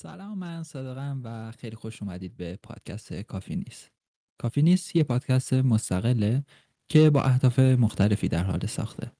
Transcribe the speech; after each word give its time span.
سلام 0.00 0.38
من 0.38 0.62
صادقم 0.62 1.20
و 1.24 1.52
خیلی 1.52 1.76
خوش 1.76 2.02
اومدید 2.02 2.36
به 2.36 2.58
پادکست 2.62 3.12
کافی 3.12 3.56
نیست. 3.56 3.90
کافی 4.38 4.62
نیست 4.62 4.96
یه 4.96 5.04
پادکست 5.04 5.52
مستقله 5.52 6.44
که 6.88 7.10
با 7.10 7.22
اهداف 7.22 7.58
مختلفی 7.58 8.28
در 8.28 8.44
حال 8.44 8.66
ساخته. 8.66 9.12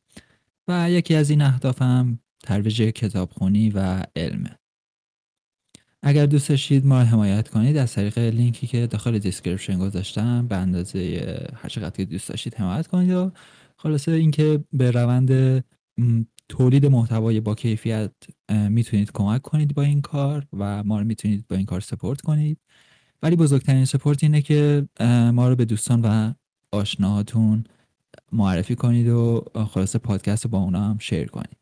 و 0.68 0.90
یکی 0.90 1.14
از 1.14 1.30
این 1.30 1.42
اهدافم 1.42 2.18
ترویج 2.42 2.82
کتابخونی 2.82 3.70
و 3.70 4.02
علمه 4.16 4.58
اگر 6.02 6.26
دوست 6.26 6.48
داشتید 6.48 6.86
ما 6.86 6.98
حمایت 7.00 7.48
کنید 7.48 7.76
از 7.76 7.92
طریق 7.92 8.18
لینکی 8.18 8.66
که 8.66 8.86
داخل 8.86 9.18
description 9.18 9.78
گذاشتم 9.78 10.48
به 10.48 10.56
اندازه 10.56 11.00
هر 11.54 11.68
چقدر 11.68 11.96
که 11.96 12.04
دوست 12.04 12.28
داشتید 12.28 12.54
حمایت 12.54 12.86
کنید. 12.86 13.10
و 13.10 13.32
خلاصه 13.76 14.12
اینکه 14.12 14.64
به 14.72 14.90
روند 14.90 15.64
تولید 16.48 16.86
محتوای 16.86 17.40
با 17.40 17.54
کیفیت 17.54 18.12
می‌تونید 18.48 19.12
کمک 19.12 19.42
کنید 19.42 19.74
با 19.74 19.82
این 19.82 20.00
کار 20.00 20.46
و 20.52 20.84
ما 20.84 20.98
رو 20.98 21.04
می‌تونید 21.04 21.44
با 21.48 21.56
این 21.56 21.66
کار 21.66 21.80
سپورت 21.80 22.20
کنید. 22.20 22.58
ولی 23.22 23.36
بزرگترین 23.36 23.84
سپورت 23.84 24.22
اینه 24.22 24.42
که 24.42 24.88
ما 25.32 25.48
رو 25.48 25.56
به 25.56 25.64
دوستان 25.64 26.00
و 26.00 26.32
آشناهاتون 26.72 27.64
معرفی 28.32 28.74
کنید 28.74 29.08
و 29.08 29.44
خلاصه 29.70 29.98
پادکست 29.98 30.46
با 30.46 30.58
اونا 30.58 30.84
هم 30.84 30.98
شیر 30.98 31.28
کنید. 31.28 31.56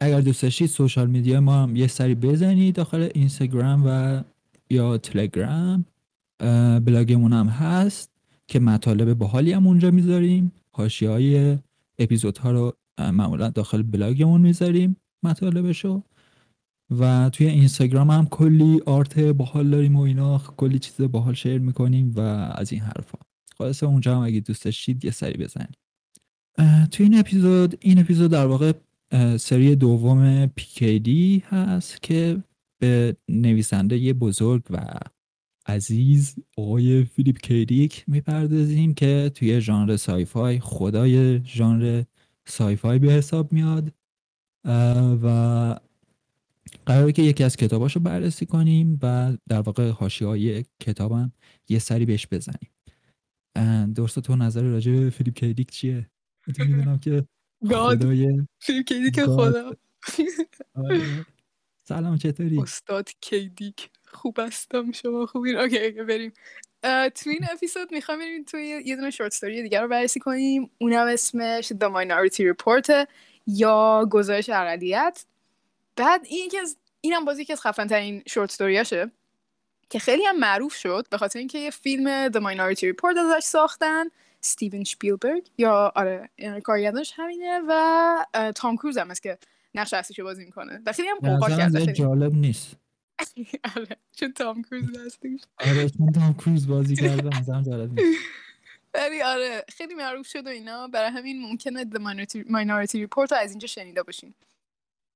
اگر 0.00 0.20
دوست 0.20 0.42
داشتید 0.42 0.68
سوشال 0.68 1.10
میدیا 1.10 1.40
ما 1.40 1.62
هم 1.62 1.76
یه 1.76 1.86
سری 1.86 2.14
بزنید 2.14 2.74
داخل 2.74 3.08
اینستاگرام 3.14 3.82
و 3.86 4.22
یا 4.70 4.98
تلگرام. 4.98 5.84
بلاگمون 6.84 7.32
هم 7.32 7.46
هست 7.46 8.10
که 8.46 8.60
مطالب 8.60 9.14
باحالی 9.14 9.52
هم 9.52 9.66
اونجا 9.66 9.90
می‌ذاریم. 9.90 10.52
حاشیه 10.72 11.10
های 11.10 11.58
اپیزودها 11.98 12.50
رو 12.50 12.72
معمولا 12.98 13.48
داخل 13.48 13.82
بلاگمون 13.82 14.40
می‌ذاریم 14.40 14.96
مطالبشو. 15.24 16.02
و 16.90 17.30
توی 17.32 17.46
اینستاگرام 17.46 18.10
هم 18.10 18.26
کلی 18.26 18.80
آرت 18.86 19.18
باحال 19.18 19.70
داریم 19.70 19.96
و 19.96 20.00
اینا 20.00 20.38
کلی 20.38 20.78
چیز 20.78 21.00
باحال 21.00 21.34
شیر 21.34 21.58
می‌کنیم 21.58 22.12
و 22.16 22.20
از 22.54 22.72
این 22.72 22.80
حرفا. 22.80 23.18
خلاصه 23.58 23.86
اونجا 23.86 24.16
هم 24.16 24.22
اگه 24.22 24.40
دوست 24.40 24.64
داشتید 24.64 25.04
یه 25.04 25.10
سری 25.10 25.44
بزنید. 25.44 25.78
توی 26.90 27.06
این 27.06 27.18
اپیزود 27.18 27.78
این 27.80 27.98
اپیزود 27.98 28.30
در 28.30 28.46
واقع 28.46 28.72
سری 29.36 29.76
دوم 29.76 30.46
پیکیدی 30.46 31.42
هست 31.46 32.02
که 32.02 32.42
به 32.80 33.16
نویسنده 33.28 34.12
بزرگ 34.12 34.62
و 34.70 34.98
عزیز 35.66 36.34
آقای 36.56 37.04
فیلیپ 37.04 37.38
کی 37.38 37.66
دیک 37.66 38.04
می‌پردازیم 38.06 38.94
که 38.94 39.30
توی 39.34 39.60
ژانر 39.60 39.96
sci-fi 39.96 40.60
خدای 40.60 41.44
ژانر 41.44 42.02
sci-fi 42.46 42.98
به 42.98 43.12
حساب 43.12 43.52
میاد 43.52 43.92
و 45.22 45.80
قراره 46.86 47.12
که 47.12 47.22
یکی 47.22 47.44
از 47.44 47.56
کتاباشو 47.56 48.00
بررسی 48.00 48.46
کنیم 48.46 48.98
و 49.02 49.36
در 49.48 49.60
واقع 49.60 49.90
حاشیه 49.90 50.28
های 50.28 50.64
کتابم 50.80 51.32
یه 51.68 51.78
سری 51.78 52.04
بهش 52.04 52.26
بزنیم 52.30 52.70
درست 53.94 54.18
تو 54.18 54.36
نظر 54.36 54.62
راجع 54.62 54.92
به 54.92 55.10
فیلیپ 55.10 55.34
کی 55.34 55.49
دیک 55.49 55.70
چیه؟ 55.70 56.10
می‌دونم 56.58 56.98
که 56.98 57.24
خدای 57.68 58.46
فیلیپ 58.58 58.86
کی 58.86 59.01
دیک 59.01 59.20
خدا 59.20 59.72
آره. 60.74 61.26
سلام 61.88 62.16
چطوری؟ 62.16 62.58
استاد 62.58 63.08
کی 63.20 63.50
دیک 63.50 63.90
خوب 64.14 64.40
هستم 64.40 64.92
شما 64.92 65.26
خوبین. 65.26 65.56
اوکی 65.56 65.90
بریم. 65.90 66.32
تو 67.14 67.30
این 67.30 67.46
اپیزود 67.52 67.92
می‌خوام 67.92 68.18
بریم 68.18 68.44
توی 68.44 68.82
یه 68.84 68.96
دونه 68.96 69.10
short 69.10 69.32
story 69.32 69.62
دیگر 69.62 69.82
رو 69.82 69.88
بررسی 69.88 70.20
کنیم. 70.20 70.70
اونم 70.78 71.06
اسمش 71.06 71.72
The 71.72 71.86
Minority 71.86 72.40
Report 72.52 73.06
یا 73.46 74.08
گزارش 74.10 74.48
اقلیت. 74.48 75.24
بعد 75.96 76.26
این 76.28 76.48
که 76.48 76.58
از 76.58 76.76
اینم 77.00 77.24
بازی 77.24 77.44
که 77.44 77.52
از 77.52 77.60
خفن 77.60 77.86
ترین 77.86 78.22
short 78.26 78.50
story 78.50 78.83
یاشه 78.83 79.10
که 79.90 79.98
خیلی 79.98 80.24
هم 80.24 80.38
معروف 80.38 80.74
شد 80.74 81.06
به 81.10 81.18
خاطر 81.18 81.38
اینکه 81.38 81.58
یه 81.58 81.70
فیلم 81.70 82.28
The 82.28 82.40
Minority 82.40 82.80
Report 82.80 83.18
ازش 83.18 83.44
ساختن. 83.44 84.04
استیون 84.40 84.84
اسپیلبرگ 84.84 85.48
یا 85.58 85.92
آره 85.96 86.30
کارگردانش 86.64 87.12
همینه 87.16 87.60
و 87.68 88.52
تام 88.54 88.76
کروز 88.76 88.98
هم 88.98 89.14
که 89.22 89.38
نقش 89.74 89.94
اصلیشو 89.94 90.24
بازی 90.24 90.44
می‌کنه. 90.44 90.82
و 90.86 90.92
خیلی 90.92 91.08
هم 91.08 91.18
قوقا 91.18 91.56
کرده 91.56 91.92
جالب 91.92 92.34
نیست. 92.34 92.76
آره 93.76 93.96
چون 94.12 94.32
تام 94.32 94.62
کروز 94.62 94.98
هستش 94.98 95.40
آره 95.58 95.90
چون 95.90 96.12
تام 96.12 96.34
کروز 96.34 96.66
بازی 96.66 96.96
کرده 96.96 97.40
مثلا 97.40 97.62
جالب 97.62 97.98
ولی 98.94 99.22
آره 99.22 99.64
خیلی 99.68 99.94
معروف 99.94 100.26
شد 100.26 100.46
و 100.46 100.48
اینا. 100.48 100.88
برای 100.88 101.10
همین 101.10 101.42
ممکنه 101.42 101.84
The 101.84 101.98
Minority 102.48 103.06
Report 103.06 103.30
رو 103.30 103.36
از 103.36 103.50
اینجا 103.50 103.66
شنیده 103.66 104.02
باشین. 104.02 104.34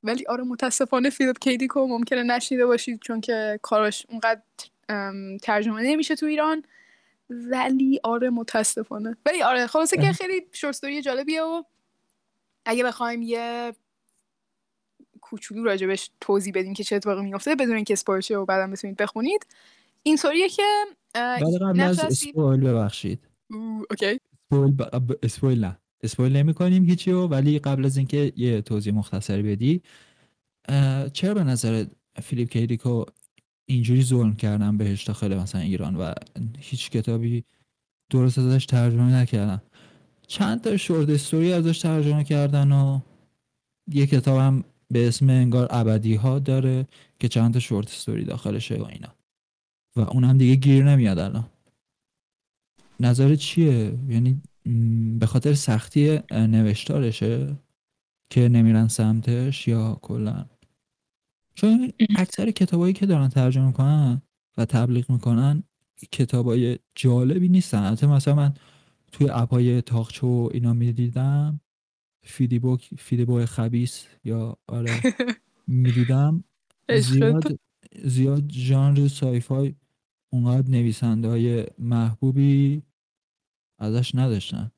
ولی 0.02 0.26
آره 0.26 0.44
متاسفانه 0.44 1.10
فیلیپ 1.10 1.38
کیدیکو 1.38 1.86
ممکنه 1.86 2.22
نشنیده 2.22 2.66
باشید 2.66 3.00
چون 3.00 3.20
که 3.20 3.58
کارش 3.62 4.06
اونقدر 4.08 4.40
ترجمه 5.42 5.82
نمیشه 5.82 6.16
تو 6.16 6.26
ایران. 6.26 6.62
ولی 7.30 8.00
آره 8.02 8.30
متاسفانه. 8.30 9.16
ولی 9.26 9.42
آره 9.42 9.66
خلاصه 9.66 9.96
که 9.96 10.12
خیلی 10.12 10.46
short 10.52 10.77
story 10.77 11.02
جالبیه 11.02 11.42
و 11.42 11.62
اگه 12.64 12.84
بخوایم 12.84 13.22
یه 13.22 13.74
کوچولو 15.30 15.64
راجبش 15.64 16.10
توضیح 16.20 16.52
بدیم 16.56 16.74
که 16.74 16.84
چه 16.84 16.96
اتفاقی 16.96 17.22
میفته 17.22 17.54
بدون 17.54 17.76
اینکه 17.76 17.92
spoil 17.92 18.20
شه 18.20 18.36
و 18.36 18.44
بعدا 18.44 18.72
بتونید 18.72 18.96
بخونید. 18.96 19.46
اینطوریه 20.02 20.48
که 20.48 20.62
قبل 21.14 21.80
از 21.80 22.00
spoil 22.00 22.60
ببخشید. 22.60 23.28
اوکی. 23.90 24.18
spoil 25.22 25.64
نه. 25.64 25.78
spoil 26.02 26.36
نمی 26.36 26.54
کنیم 26.54 26.84
هیچی 26.84 27.12
ولی 27.12 27.58
قبل 27.58 27.84
از 27.84 27.96
اینکه 27.96 28.32
یه 28.36 28.62
توضیح 28.62 28.94
مختصری 28.94 29.42
بدی 29.42 29.82
چرا 31.12 31.34
به 31.34 31.44
نظر 31.44 31.84
فیلیپ 32.22 32.48
کیریکو 32.48 33.04
اینجوری 33.66 34.02
ظلم 34.02 34.36
کردن 34.36 34.76
بهش 34.76 35.04
داخل 35.04 35.36
مثلا 35.36 35.60
ایران 35.60 35.96
و 35.96 36.12
هیچ 36.58 36.90
کتابی 36.90 37.44
درست 38.10 38.38
ازش 38.38 38.66
ترجمه 38.66 39.12
نکردن؟ 39.12 39.62
چند 40.26 40.60
تا 40.60 40.76
شورت 40.76 41.08
استوری 41.08 41.52
ازش 41.52 41.78
ترجمه 41.78 42.24
کردن 42.24 42.72
و 42.72 43.00
یه 43.92 44.06
کتابم 44.06 44.64
به 44.92 45.08
اسم 45.08 45.30
انگار 45.30 45.68
ابدی 45.70 46.14
ها 46.14 46.38
داره 46.38 46.86
که 47.20 47.28
چند 47.28 47.54
تا 47.54 47.60
شورت 47.60 47.86
استوری 47.86 48.24
داخلشه 48.24 48.76
و 48.76 48.84
اینا. 48.84 49.14
و 49.96 50.00
اونم 50.00 50.38
دیگه 50.38 50.54
گیر 50.54 50.84
نمیاد 50.84 51.18
الان. 51.18 51.46
نظر 53.00 53.34
چیه؟ 53.34 53.98
یعنی 54.08 54.42
به 55.18 55.26
خاطر 55.26 55.54
سختی 55.54 56.20
نوشتارشه 56.30 57.56
که 58.30 58.48
نمیرن 58.48 58.88
سمتش 58.88 59.68
یا 59.68 59.98
کلا؟ 60.02 60.46
چون 61.54 61.92
اکثر 62.16 62.50
کتابایی 62.50 62.92
که 62.92 63.06
دارن 63.06 63.28
ترجمه 63.28 63.66
می‌کنن 63.66 64.22
و 64.56 64.64
تبلیغ 64.64 65.10
می‌کنن 65.10 65.62
کتابای 66.12 66.78
جالبی 66.94 67.48
نیستن. 67.48 67.82
البته 67.82 68.06
مثلا 68.06 68.34
من 68.34 68.54
توی 69.12 69.30
app 69.30 69.82
ای 69.82 69.92
طاقچه 69.92 70.41
و 70.41 70.50
اینا 70.54 70.72
می‌دیدم 70.72 71.60
فیدیبو 72.22 72.76
فیدیبو 72.98 73.46
خبیس 73.46 74.06
یا 74.24 74.56
آره. 74.66 74.92
می‌دیدم. 75.66 76.44
زیاد 76.92 77.44
زیاد 78.04 78.52
ژانر 78.52 79.08
sci-fi 79.08 79.74
اونقدر 80.32 80.70
نویسنده 80.70 81.28
های 81.28 81.66
محبوبی 81.78 82.82
ازش 83.78 84.14
نداشتن 84.14 84.70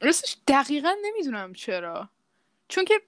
راستش 0.00 0.36
دقیقا 0.48 0.92
نمی‌دونم 1.04 1.52
چرا. 1.52 2.08
چون 2.68 2.84
که 2.84 3.00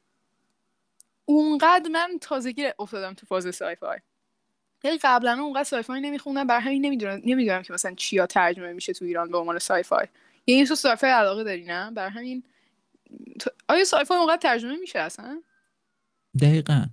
اونقدر 1.25 1.91
من 1.91 2.19
تازگی 2.21 2.67
افتادم 2.79 3.15
تو 3.15 3.27
فاز 3.27 3.55
sci-fi. 3.55 3.99
یعنی 4.85 4.99
قبلا 5.03 5.33
اونقدر 5.43 5.65
sci-fi 5.65 6.01
نمیخوندم 6.01 6.47
بر 6.47 6.61
همین 6.61 6.85
نمی‌دونم 6.87 7.21
نمی‌دونم 7.25 7.63
که 7.63 7.73
مثلا 7.73 7.95
چیا 7.95 8.27
ترجمه 8.27 8.73
میشه 8.73 8.93
تو 8.93 9.05
ایران 9.05 9.31
به 9.31 9.39
عنوان 9.39 9.59
sci-fi. 9.59 10.09
یعنی 10.47 10.67
تو 10.67 10.75
sci-fi 10.75 11.11
علاقه 11.11 11.45
داری 11.45 11.65
نه؟ 11.65 11.91
بر 11.91 12.09
همین 12.09 12.43
آیا 13.69 13.85
sci-fi 13.85 14.19
اونقدر 14.19 14.41
ترجمه 14.43 14.77
میشه 14.77 14.99
اصلا؟ 14.99 15.43
دقیقا. 16.41 16.87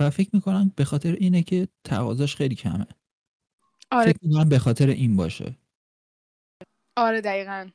و 0.00 0.10
فکر 0.10 0.30
می‌کنم 0.32 0.72
به 0.76 0.84
خاطر 0.84 1.12
اینه 1.12 1.42
که 1.42 1.68
تقاضاش 1.84 2.36
خیلی 2.36 2.54
کمه. 2.54 2.86
آره. 3.90 4.12
فکر 4.12 4.18
می‌کنم 4.22 4.48
به 4.48 4.58
خاطر 4.58 4.88
این 4.88 5.16
باشه. 5.16 5.56
آره 6.96 7.20
دقیقا. 7.20 7.70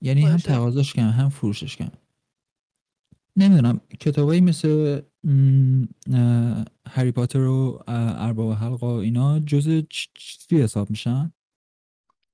یعنی 0.00 0.26
هم 0.26 0.36
تقاضاش 0.36 0.92
کمه 0.94 1.10
هم 1.10 1.28
فروشش 1.28 1.76
کمه. 1.76 1.92
نمی‌دونم 3.36 3.80
کتابایی 4.00 4.40
مثل 4.40 5.00
هری 6.88 7.12
پاتر 7.12 7.40
و 7.40 7.84
ارباب 7.88 8.52
حلقه 8.52 8.86
و 8.86 8.90
اینا 8.90 9.40
جز 9.40 9.82
چی 9.88 10.62
حساب 10.62 10.90
میشن؟ 10.90 11.32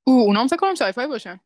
او 0.05 0.21
اونام 0.21 0.47
فکر 0.47 0.57
کنم 0.57 0.75
sci-fi 0.75 1.07
باشن. 1.07 1.41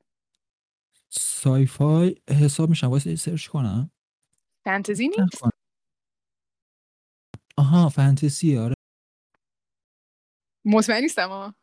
sci-fi 1.17 2.17
حساب 2.31 2.69
میشن 2.69 2.87
واسه 2.87 3.17
سرچ 3.17 3.47
کنم. 3.49 3.91
فانتزی 4.65 5.09
نیست؟ 5.09 5.43
آها 7.57 7.89
فانتزی 7.89 8.57
آره. 8.59 8.75
مطمئن 10.65 11.01
نیستم 11.01 11.31
آه. 11.31 11.55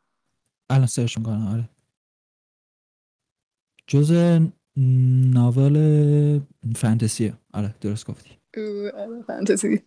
الان 0.70 0.88
سرچ 0.88 1.18
می‌کنم. 1.18 1.48
آره. 1.48 1.70
جز 3.88 4.12
novel 5.34 5.76
فانتزیه. 6.76 7.38
آره 7.54 7.76
درست 7.82 8.08
گفتی. 8.08 8.30
فانتزی. 9.28 9.82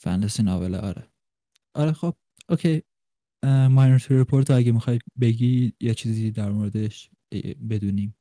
فانتزی 0.00 0.42
novel 0.42 0.74
آره. 0.74 1.08
آره 1.74 1.92
خب 1.92 2.14
اوکی. 2.48 2.82
Minority 3.44 4.14
Report 4.14 4.50
اگه 4.50 4.72
می‌خوای 4.72 4.98
بگی 5.20 5.72
یه 5.80 5.94
چیزی 5.94 6.30
در 6.30 6.50
موردش 6.50 7.10
بدونیم. 7.70 8.16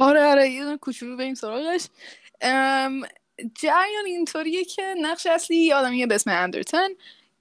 آره 0.00 0.24
آره 0.24 0.48
یه 0.48 0.64
دونه 0.64 0.76
کوچولو 0.76 1.16
بریم 1.16 1.34
سراغش. 1.34 1.86
جریان 3.54 4.06
اینطوریه 4.06 4.64
که 4.64 4.94
نقش 5.02 5.26
اصلی 5.26 5.56
یه 5.56 5.74
آدمیه 5.74 6.06
به 6.06 6.14
اسم 6.14 6.30
اندرتون 6.30 6.88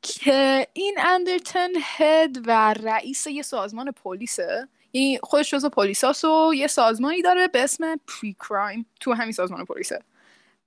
که 0.01 0.67
این 0.73 0.97
اندرتن 0.99 1.69
هد 1.83 2.37
و 2.47 2.73
رئیس 2.73 3.27
یه 3.27 3.41
سازمان 3.41 3.91
پلیسه. 3.91 4.67
یعنی 4.93 5.19
خودش 5.23 5.51
جزو 5.51 5.69
پلیساس 5.69 6.25
و 6.25 6.53
یه 6.55 6.67
سازمانی 6.67 7.21
داره 7.21 7.47
به 7.47 7.63
اسم 7.63 7.95
پری 7.95 8.35
کرایم 8.49 8.85
تو 8.99 9.13
همین 9.13 9.31
سازمان 9.31 9.65
پلیسه. 9.65 10.03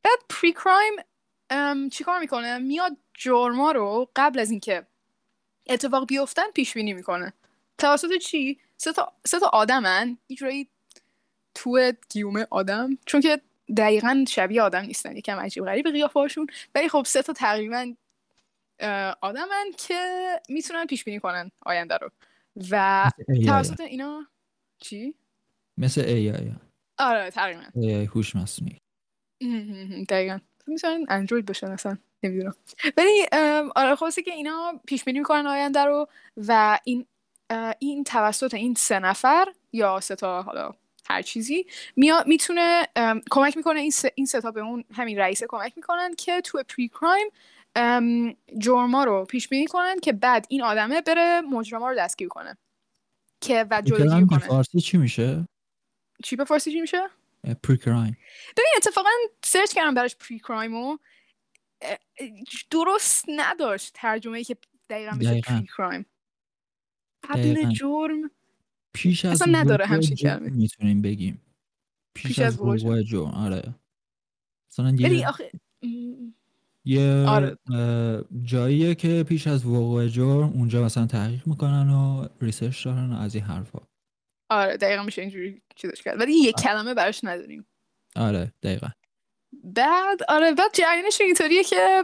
بعد 0.02 0.18
پری 0.28 0.52
کرایم 0.52 0.94
چیکار 1.88 2.20
می‌کنه؟ 2.20 2.58
میاد 2.58 2.96
جرما 3.14 3.72
رو 3.72 4.08
قبل 4.16 4.38
از 4.38 4.50
اینکه 4.50 4.86
اتفاق 5.68 6.06
بیفتن 6.06 6.50
پیش 6.54 6.74
بینی 6.74 6.92
می‌کنه. 6.92 7.32
توسط 7.78 8.16
چی؟ 8.16 8.58
سه 8.76 8.92
تا, 8.92 9.12
سه 9.26 9.38
تا 9.38 9.46
آدمن 9.46 10.18
یه 10.28 10.36
جورایی 10.36 10.68
تو 11.54 11.92
گیومه 12.10 12.46
آدم 12.50 12.98
چون 13.06 13.20
که 13.20 13.40
دقیقا 13.76 14.24
شبیه 14.28 14.62
آدم 14.62 14.80
نیستن 14.80 15.16
یکم 15.16 15.38
عجیب 15.40 15.64
غریب 15.64 15.86
قیافه‌هاشون. 15.90 16.46
ولی 16.74 16.88
خب 16.88 17.02
سه 17.06 17.22
تا 17.22 17.32
تقریبا 17.32 17.94
آدمن 19.20 19.64
که 19.78 20.00
می‌تونن 20.48 20.86
پیش 20.86 21.04
بینی 21.04 21.20
کنن 21.20 21.50
آینده 21.62 21.96
رو. 21.96 22.10
و. 22.70 23.10
توسط 23.46 23.80
اینا 23.80 24.26
چی؟ 24.78 25.14
مثل 25.78 26.00
ای 26.00 26.30
آی 26.30 26.52
آره 26.98 27.30
تقریبا. 27.30 27.62
ای 27.74 28.04
هوش 28.04 28.36
مصنوعی. 28.36 28.78
دقیقا. 30.08 30.38
می‌تونن 30.66 31.06
اندروید 31.08 31.46
باشن 31.46 31.66
اصلا 31.66 31.98
نمی‌دونم. 32.22 32.54
ولی 32.96 33.26
آره 33.76 33.94
خلاصه 33.94 34.22
که 34.22 34.32
اینا 34.32 34.80
پیش 34.86 35.04
بینی 35.04 35.18
می‌کنن 35.18 35.46
آینده 35.46 35.80
رو 35.80 36.08
و 36.36 36.78
این 36.84 37.06
این 37.78 38.04
توسط 38.04 38.54
این 38.54 38.74
سه 38.74 38.98
نفر 38.98 39.52
یا 39.72 40.00
سه 40.00 40.16
تا 40.16 40.42
حالا 40.42 40.74
هر 41.08 41.22
چیزی. 41.22 41.66
میا 41.96 42.24
می‌تونه 42.26 42.86
کمک 43.30 43.56
می‌کنه 43.56 43.80
این 43.80 43.90
سه, 43.90 44.12
این 44.14 44.26
سه 44.26 44.40
تا 44.40 44.50
به 44.50 44.60
اون 44.60 44.84
همین 44.94 45.18
رئیسه 45.18 45.46
کمک 45.48 45.72
می‌کنن 45.76 46.14
که 46.14 46.40
تو 46.40 46.62
precrime 46.62 47.28
جرما 48.58 49.04
رو 49.04 49.24
پیش 49.24 49.48
بینی 49.48 49.66
کنن 49.66 50.00
که 50.00 50.12
بعد 50.12 50.46
این 50.48 50.62
آدمه 50.62 51.00
بره 51.00 51.40
مجرما 51.40 51.90
رو 51.90 51.96
دستگیر 51.96 52.28
کنه 52.28 52.58
که 53.40 53.66
و 53.70 53.82
جلوگیری 53.82 54.26
کنه. 54.26 54.38
فارسی 54.38 54.80
چی 54.80 54.98
میشه؟ 54.98 55.48
چی 56.24 56.36
به 56.36 56.44
فارسی 56.44 56.72
چی 56.72 56.80
میشه؟ 56.80 57.02
Precrime. 57.62 58.16
ببین 58.56 58.72
اتفاقا 58.76 59.10
سرچ 59.44 59.72
کردم 59.72 59.94
براش 59.94 60.16
precrime 60.16 60.98
درست 62.70 63.24
نداشت 63.28 63.90
ترجمه 63.94 64.38
ای 64.38 64.44
که 64.44 64.56
دقیقا 64.90 65.16
بشه. 65.20 65.40
Precrime. 65.40 66.06
قبل 67.28 67.70
جرم 67.70 68.30
پیش 68.94 69.24
از 69.24 69.42
اصلا 69.42 69.58
نداره 69.58 69.86
همچین 69.86 70.16
کلمه. 70.16 70.50
می‌تونیم 70.50 71.02
بگیم. 71.02 71.42
پیش, 72.14 72.26
پیش 72.26 72.38
از 72.38 72.58
جرم 73.06 73.24
آره. 73.24 73.74
مثلا 74.70 74.90
یه, 74.90 75.28
آخه 75.28 75.50
یه 76.84 77.24
آره. 77.28 77.56
جاییه 78.42 78.94
که 78.94 79.22
پیش 79.28 79.46
از 79.46 79.66
وقوع 79.66 80.06
جرم 80.06 80.52
اونجا 80.54 80.84
مثلا 80.84 81.06
تحقیق 81.06 81.46
می‌کنن 81.46 81.90
و 81.90 82.28
ریسرچ 82.40 82.84
دارن 82.84 83.12
و 83.12 83.16
از 83.16 83.34
این 83.34 83.44
حرفا. 83.44 83.78
آره 84.50 84.76
دقیقا 84.76 85.02
میشه 85.02 85.22
اینجوری 85.22 85.62
چیزش 85.76 86.02
کرد. 86.02 86.20
ولی 86.20 86.32
یه 86.32 86.52
کلمه 86.52 86.94
براش 86.94 87.20
نداریم. 87.24 87.66
آره 88.16 88.52
دقیقا. 88.62 88.88
بعد 89.64 90.20
آره 90.28 90.54
بعد 90.54 90.70
جریانش 90.74 91.20
اینطوریه 91.20 91.64
که 91.64 92.02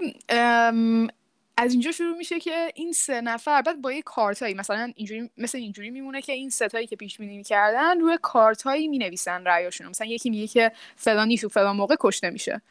از 1.61 1.73
اینجا 1.73 1.93
شروع 1.93 2.17
میشه 2.17 2.41
که 2.41 2.73
این 2.75 2.93
سه 2.93 3.21
نفر 3.21 3.63
بعد 3.63 3.81
با 3.81 3.93
یه 3.93 4.03
کارتایی 4.03 4.55
مثلا 4.55 4.93
اینجوری 4.97 5.31
مثل 5.37 5.59
اینجوری 5.59 5.91
میمونه 5.91 6.23
که 6.23 6.33
این 6.33 6.51
ستایی 6.51 6.87
که 6.87 6.97
پیش 6.97 7.19
بینی 7.19 7.37
می‌کردن 7.37 8.01
روی 8.01 8.19
کارتایی 8.23 8.89
می‌نویسن 8.89 9.45
رأیاشون. 9.45 9.87
مثلا 9.87 10.07
یکی 10.07 10.31
میگه 10.31 10.47
که 10.47 10.73
فلانی 10.97 11.39
تو 11.39 11.49
فلان 11.49 11.77
موقع 11.77 11.97
کشته 12.01 12.31
میشه. 12.31 12.63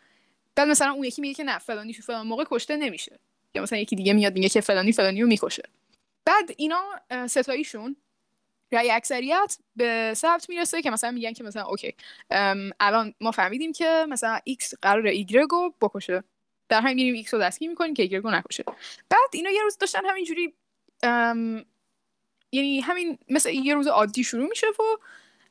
بعد 0.55 0.67
مثلا 0.67 0.91
اون 0.91 1.03
یکی 1.03 1.21
میگه 1.21 1.33
که 1.33 1.43
نه 1.43 1.57
فلانی 1.57 1.93
تو 1.93 2.01
فلان 2.01 2.27
موقع 2.27 2.43
کشته 2.47 2.75
نمیشه. 2.75 3.19
یا 3.55 3.61
مثلا 3.61 3.79
یکی 3.79 3.95
دیگه 3.95 4.13
میاد 4.13 4.33
میگه 4.33 4.49
که 4.49 4.61
فلانی 4.61 4.91
فلانی 4.91 5.21
رو 5.21 5.27
می‌کشه. 5.27 5.63
بعد 6.25 6.51
اینا 6.57 6.83
ستاییشون 7.27 7.95
رأی 8.71 8.91
اکثریت 8.91 9.57
به 9.75 10.13
ثبت 10.15 10.49
می‌رسه 10.49 10.81
که 10.81 10.91
مثلا 10.91 11.11
میگن 11.11 11.33
که 11.33 11.43
مثلا 11.43 11.63
اوکی 11.63 11.93
الان 12.79 13.13
ما 13.21 13.31
فهمیدیم 13.31 13.71
که 13.73 14.05
مثلا 14.09 14.39
ایکس 14.43 14.73
قراره 14.81 15.07
ایگرگ 15.07 15.49
رو 15.51 15.73
بکشه. 15.81 16.23
در 16.69 16.81
همین 16.81 16.95
میریم 16.95 17.13
ایکس 17.13 17.33
رو 17.33 17.39
دستگیر 17.39 17.69
می‌کنیم 17.69 17.93
که 17.93 18.03
ایگرگ 18.03 18.23
رو 18.23 18.31
نکشه. 18.31 18.63
بعد 19.09 19.29
اینا 19.33 19.49
یه 19.49 19.61
روز 19.61 19.77
داشتن 19.77 20.05
همینجوری 20.05 20.53
یعنی 22.51 22.79
همین 22.79 23.17
مثل 23.29 23.49
یه 23.49 23.73
روز 23.73 23.87
عادی 23.87 24.23
شروع 24.23 24.49
میشه 24.49 24.67
و 24.67 24.83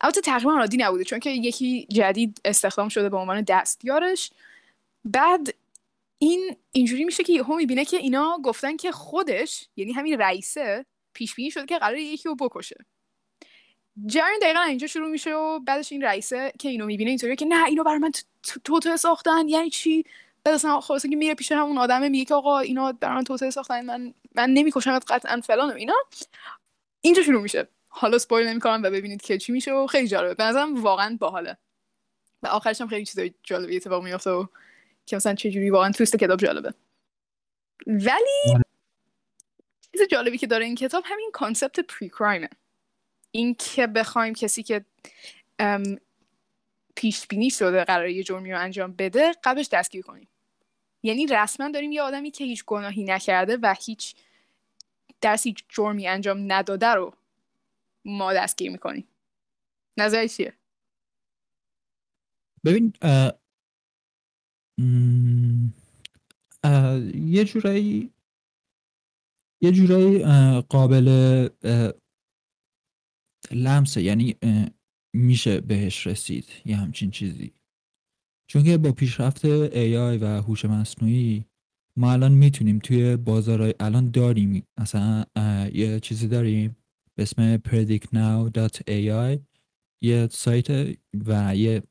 البته 0.01 0.21
تقریبا 0.21 0.53
عادی 0.53 0.77
نبوده 0.77 1.05
چون 1.05 1.19
که 1.19 1.31
یکی 1.31 1.87
جدید 1.91 2.41
استخدام 2.45 2.89
شده 2.89 3.09
به 3.09 3.17
عنوان 3.17 3.41
دستیارش. 3.41 4.31
بعد 5.05 5.55
این 6.19 6.57
اینجوری 6.73 7.05
میشه 7.05 7.23
که 7.25 7.33
یهو 7.33 7.57
می‌بینه 7.57 7.85
که 7.85 7.97
اینا 7.97 8.39
گفتن 8.45 8.77
که 8.77 8.93
خودش 8.93 9.69
یعنی 9.77 9.93
همین 9.93 10.19
رئیسه 10.19 10.87
پیش 11.13 11.35
بینی 11.35 11.51
شده 11.51 11.67
که 11.67 11.79
قراره 11.79 11.97
یکی 11.97 12.29
رو 12.29 12.35
بکشه. 12.35 12.85
جریان 14.07 14.39
دقیقا 14.43 14.61
اینجا 14.61 14.87
شروع 14.87 15.11
میشه 15.11 15.35
و 15.35 15.59
بعدش 15.59 15.93
این 15.93 16.03
رئیسه 16.03 16.53
که 16.59 16.69
اینو 16.69 16.87
می‌بینه 16.87 17.11
اینطوریه 17.11 17.37
که 17.37 17.47
نه 17.47 17.65
اینو 17.65 17.85
برای 17.85 17.99
من 17.99 18.11
تو- 18.43 18.61
توطئه 18.65 18.97
ساختن 18.97 19.49
یعنی 19.49 19.71
چی؟ 19.71 20.05
بعد 20.46 20.54
اصلا 20.54 20.81
خلاصه 20.81 21.08
که 21.08 21.16
میره 21.16 21.34
پیش 21.34 21.52
همون 21.52 21.78
آدمه 21.78 22.08
میگه 22.08 22.25
که 22.25 22.34
آقا 22.34 22.58
اینا 22.58 22.93
برای 22.93 23.14
من 23.14 23.25
توطئه 23.25 23.50
ساختن 23.50 23.81
من 23.81 24.14
من 24.34 24.50
نمیکشمت 24.50 25.04
قطعا 25.12 25.40
فلان 25.40 25.70
و 25.70 25.75
اینا. 25.75 25.94
اینجا 27.00 27.22
شروع 27.22 27.43
میشه. 27.43 27.69
حالا 27.88 28.19
spoil 28.19 28.47
نمی‌کنم 28.46 28.82
و 28.82 28.90
ببینید 28.90 29.22
که 29.22 29.38
چی 29.38 29.52
میشه 29.52 29.72
و 29.72 29.87
خیلی 29.87 30.08
جالبه. 30.08 30.34
به 30.34 30.44
نظرم 30.44 30.82
واقعا 30.82 31.16
باحاله. 31.20 31.56
و 32.43 32.46
آخرش 32.46 32.81
هم 32.81 32.88
خیلی 32.88 33.04
چیزای 33.04 33.34
جالبی 33.43 33.76
اتفاق 33.76 34.04
میفته 34.04 34.31
و 34.31 34.46
که 35.06 35.16
مثلا 35.16 35.34
چه 35.34 35.50
جوری 35.50 35.70
واقعا 35.70 35.93
twist 35.93 36.17
کتاب 36.16 36.38
جالبه. 36.38 36.75
ولی. 37.87 38.62
چیز 39.93 40.02
جالبی 40.10 40.38
که 40.38 40.46
داره 40.46 40.64
این 40.64 40.75
کتاب 40.75 41.04
همین 41.06 41.31
concept 41.32 41.81
precrime 41.81 42.08
ـه 42.08 42.49
این 43.31 43.54
که 43.54 43.87
بخوایم 43.87 44.34
کسی 44.34 44.62
که 44.62 44.84
پیش 46.96 47.26
بینی 47.26 47.50
شده 47.50 47.84
قرار 47.84 48.08
یه 48.08 48.22
جرمی 48.22 48.52
رو 48.52 48.60
انجام 48.60 48.93
بده 48.93 49.32
قبلش 49.44 49.69
دستگیر 49.72 50.02
کنیم. 50.02 50.28
یعنی 51.06 51.26
رسما 51.26 51.70
داریم 51.70 51.93
یه 51.93 52.03
آدمی 52.03 52.31
که 52.31 52.44
هیچ 52.44 52.64
گناهی 52.64 53.05
نکرده 53.05 53.56
و 53.62 53.75
هیچ 53.87 54.15
درس 55.20 55.46
هیچ 55.46 55.65
جرمی 55.69 56.06
انجام 56.06 56.53
نداده 56.53 56.86
رو 56.86 57.15
ما 58.05 58.32
دستگیر 58.32 58.70
می‌کنیم. 58.70 59.08
نظر 59.98 60.27
چیه؟ 60.27 60.53
ببین 62.65 62.93
اه، 63.03 63.32
اه، 66.65 67.01
یه 67.17 67.44
جورایی 67.44 68.13
یه 69.63 69.72
جورایی 69.72 70.25
قابل 70.60 71.08
لمسه 73.51 74.03
یعنی 74.03 74.36
میشه 75.15 75.60
بهش 75.60 76.06
رسید 76.06 76.48
یه 76.65 76.77
همچین 76.77 77.10
چیزی. 77.10 77.56
چون 78.46 78.65
که 78.65 78.79
با 78.79 78.93
پیشرفت 78.93 79.69
AI 79.69 80.22
و 80.22 80.43
هوش 80.43 80.65
مصنوعی 80.65 81.44
ما 81.96 82.12
الان 82.12 82.32
می‌تونیم 82.32 82.79
توی 82.79 83.17
بازارهای 83.17 83.74
الان 83.81 84.10
داریم. 84.10 84.62
اه، 85.36 85.76
یه 85.76 86.00
چیزی 86.00 86.29
داریم 86.29 86.76
به 87.15 87.22
اسم 87.22 87.56
predictnow.ai 87.56 89.38
یه 90.03 90.29
سایت 90.31 90.96
و 91.26 91.56
یه 91.56 91.82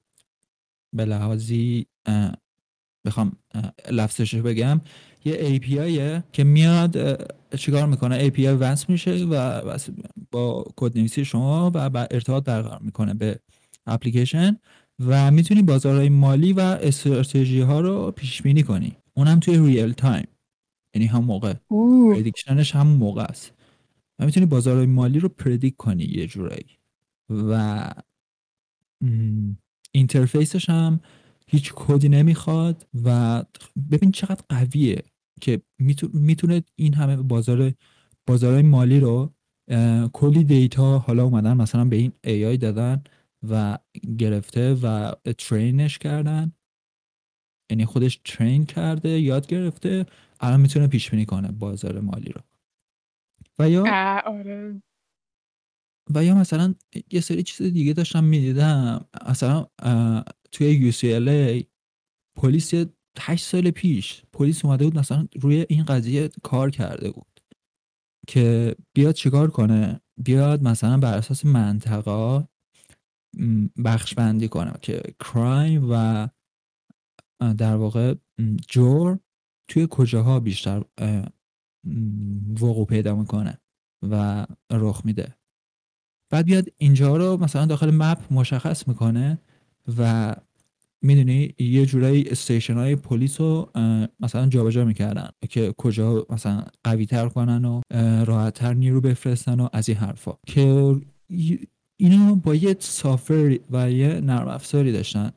به 0.95 1.05
لحاظی 1.05 1.85
بخوام 3.05 3.37
لفظش 3.91 4.33
رو 4.33 4.43
بگم 4.43 4.81
یه 5.25 5.59
API 5.59 6.23
که 6.31 6.43
میاد 6.43 6.97
چیکار 7.57 7.85
می‌کنه؟ 7.85 8.29
API 8.29 8.39
وصل 8.39 8.85
میشه 8.87 9.11
و 9.11 9.61
با 10.31 10.65
کد 10.75 10.97
نویسی 10.97 11.25
شما 11.25 11.71
و 11.73 11.89
بعد 11.89 12.13
ارتباط 12.13 12.43
برقرار 12.43 12.81
می‌کنه 12.81 13.13
به 13.13 13.39
اپلیکیشن. 13.85 14.57
و 14.99 15.31
می‌تونی 15.31 15.61
بازارهای 15.61 16.09
مالی 16.09 16.53
و 16.53 16.59
استراتژی 16.59 17.61
ها 17.61 17.81
رو 17.81 18.11
پیش 18.11 18.41
بینی 18.41 18.63
کنی. 18.63 18.97
اونم 19.13 19.39
توی 19.39 19.57
real 19.57 19.91
time 19.93 20.27
یعنی 20.95 21.07
هم 21.07 21.23
موقع. 21.23 21.53
prediction 22.15 22.65
ش 22.65 22.75
همون 22.75 22.97
موقع 22.97 23.23
است. 23.23 23.53
و 24.19 24.25
می‌تونی 24.25 24.45
بازارهای 24.45 24.85
مالی 24.85 25.19
رو 25.19 25.29
predict 25.29 25.75
کنی 25.77 26.03
یه 26.03 26.27
جورایی. 26.27 26.65
و 27.29 27.91
interface 29.91 30.55
ش 30.55 30.69
هم 30.69 30.99
هیچ 31.47 31.73
کدی 31.75 32.09
نمی‌خواد 32.09 32.87
و 33.05 33.43
ببین 33.91 34.11
چقدر 34.11 34.41
قویه 34.49 35.03
که 35.41 35.61
میتو- 35.79 36.09
می‌تونه 36.13 36.63
این 36.75 36.93
همه 36.93 37.15
بازار 37.17 37.73
بازارهای 38.27 38.63
مالی 38.63 38.99
رو 38.99 39.33
کلی 40.13 40.43
دیتا 40.43 40.99
حالا 40.99 41.23
اومدن 41.23 41.57
مثلا 41.57 41.85
به 41.85 41.95
این 41.95 42.11
AI 42.27 42.57
دادن 42.57 43.03
و 43.49 43.77
گرفته 44.17 44.73
و 44.73 45.11
ترینش 45.37 45.97
کردن. 45.97 46.51
یعنی 47.71 47.85
خودش 47.85 48.21
ترین 48.25 48.65
کرده 48.65 49.09
یاد 49.09 49.47
گرفته 49.47 50.05
الان 50.39 50.61
می‌تونه 50.61 50.87
پیش 50.87 51.09
بینی 51.11 51.25
کنه 51.25 51.51
بازار 51.51 51.99
مالی 51.99 52.31
رو. 52.31 52.41
و 53.59 53.69
یا 53.69 53.83
آره. 54.25 54.81
و 56.15 56.23
یا 56.23 56.35
مثلا 56.35 56.75
یه 57.11 57.21
سری 57.21 57.43
چیز 57.43 57.73
دیگه 57.73 57.93
داشتم 57.93 58.23
می‌دیدم. 58.23 59.05
مثلا 59.29 59.65
توی 60.51 60.91
UCLA 60.91 61.65
پلیس 62.35 62.73
8 63.19 63.45
سال 63.45 63.71
پیش 63.71 64.23
پلیس 64.33 64.65
اومده 64.65 64.85
بود 64.85 64.97
مثلا 64.97 65.27
روی 65.41 65.65
این 65.69 65.83
قضیه 65.83 66.29
کار 66.43 66.69
کرده 66.69 67.11
بود 67.11 67.39
که 68.27 68.75
بیاد 68.93 69.15
چیکار 69.15 69.51
کنه؟ 69.51 70.01
بیاد 70.23 70.63
مثلا 70.63 70.97
بر 70.97 71.17
اساس 71.17 71.45
منطقه 71.45 72.47
بخش 73.85 74.13
بندی 74.13 74.47
کنه 74.47 74.73
که 74.81 75.01
کرایم 75.19 75.87
و 75.91 76.27
در 77.57 77.75
واقع 77.75 78.15
جور 78.67 79.19
توی 79.67 79.87
کجاها 79.89 80.39
بیشتر 80.39 80.83
وقوع 82.61 82.85
پیدا 82.85 83.15
می‌کنه 83.15 83.59
و 84.09 84.45
رخ 84.71 85.01
میده. 85.05 85.35
بعد 86.31 86.45
بیاد 86.45 86.65
اینجا 86.77 87.17
رو 87.17 87.37
مثلا 87.37 87.65
داخل 87.65 87.91
مپ 87.95 88.33
مشخص 88.33 88.87
می‌کنه 88.87 89.39
و 89.97 90.35
می‌دونی 91.01 91.53
یه 91.59 91.85
جورایی 91.85 92.29
استیشن 92.29 92.73
های 92.73 92.95
پلیس 92.95 93.41
رو 93.41 93.71
مثلا 94.19 94.47
جابجا 94.47 94.85
می‌کردن 94.85 95.29
که 95.49 95.73
کجا 95.77 96.25
مثلا 96.29 96.65
قوی 96.83 97.05
تر 97.05 97.29
کنن 97.29 97.65
و 97.65 97.81
راحت 98.25 98.53
تر 98.53 98.73
نیرو 98.73 99.01
بفرستن 99.01 99.59
و 99.59 99.69
از 99.73 99.89
این 99.89 99.97
حرفا. 99.97 100.33
که 100.47 100.95
اینو 101.97 102.35
با 102.35 102.55
یه 102.55 102.75
سافر 102.79 103.59
و 103.71 103.91
یه 103.91 104.21
نرم 104.21 104.47
افزاری 104.47 104.91
داشتن 104.91 105.31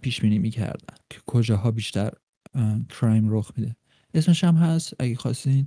پیش 0.00 0.20
بینی 0.20 0.38
می‌کردن 0.38 0.96
که 1.10 1.18
کجاها 1.26 1.70
بیشتر 1.70 2.10
کرایم 2.88 3.34
رخ 3.34 3.52
میده. 3.56 3.76
اسمش 4.14 4.44
هم 4.44 4.54
هست 4.54 4.94
اگه 4.98 5.14
خواستین 5.14 5.66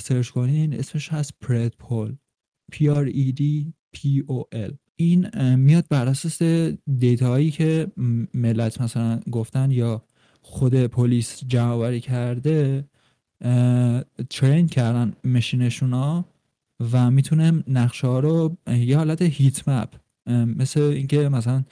سرچ 0.00 0.28
کنین 0.28 0.74
اسمش 0.74 1.08
هست 1.08 1.34
پرد 1.40 1.74
پول 1.78 2.16
P 2.72 2.76
R 2.76 3.12
E 3.12 3.32
D 3.32 3.42
P 3.96 4.00
O 4.28 4.56
L. 4.68 4.74
این 4.96 5.54
میاد 5.54 5.86
بر 5.90 6.08
اساس 6.08 6.42
دیتاهایی 6.98 7.50
که 7.50 7.86
ملت 8.34 8.80
مثلا 8.80 9.20
گفتن 9.30 9.70
یا 9.70 10.04
خود 10.42 10.74
پلیس 10.74 11.44
جمع 11.46 11.98
کرده 11.98 12.84
ترین 14.30 14.66
کردن 14.66 15.12
مشینشون 15.24 15.92
ها 15.92 16.24
و 16.92 17.10
می‌تونه 17.10 17.64
نقشه 17.68 18.06
ها 18.06 18.20
رو 18.20 18.56
یه 18.66 18.96
حالت 18.96 19.22
هیت 19.22 19.68
مپ 19.68 19.94
مثل 20.56 20.80
اینکه 20.80 21.28
مثلا 21.28 21.64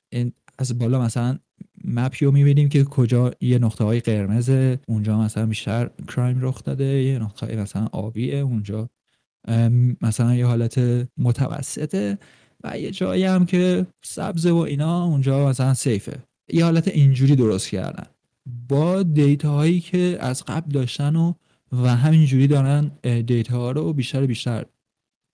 از 0.59 0.79
بالا 0.79 1.03
مثلا 1.03 1.39
مپی 1.85 2.25
رو 2.25 2.33
می‌بینیم 2.33 2.69
که 2.69 2.85
کجا 2.85 3.31
یه 3.41 3.59
نقطه 3.59 3.85
های 3.85 4.01
قرمز 4.01 4.51
اونجا 4.87 5.21
مثلا 5.21 5.47
بیشتر 5.47 5.91
crime 6.09 6.39
رخ 6.41 6.65
داده 6.65 6.85
یه 6.85 7.19
نقطه 7.19 7.47
های 7.47 7.57
مثلا 7.57 7.89
آبیه 7.93 8.37
اونجا 8.37 8.91
مثلا 10.03 10.35
یه 10.35 10.47
حالت 10.47 10.79
متوسطه 11.19 12.19
و 12.65 12.79
یه 12.79 12.91
جایی 12.91 13.25
هم 13.25 13.47
که 13.47 13.87
سبزه 14.03 14.51
و 14.51 14.57
اینا 14.57 15.05
اونجا 15.05 15.49
مثلا 15.49 15.75
safe 15.75 16.10
ـه 16.10 16.19
یه 16.53 16.65
حالت 16.65 16.89
اینجوری 16.89 17.37
درست 17.37 17.69
کردن. 17.69 18.07
با 18.69 19.03
data 19.03 19.53
هایی 19.53 19.81
که 19.81 20.17
از 20.21 20.45
قبل 20.45 20.71
داشتن 20.71 21.17
و 21.17 21.33
و 21.73 21.97
همینجوری 21.97 22.47
دارن 22.47 22.91
data 23.27 23.59
ها 23.59 23.71
رو 23.71 23.93
بیشتر 23.93 24.27
بیشتر 24.27 24.65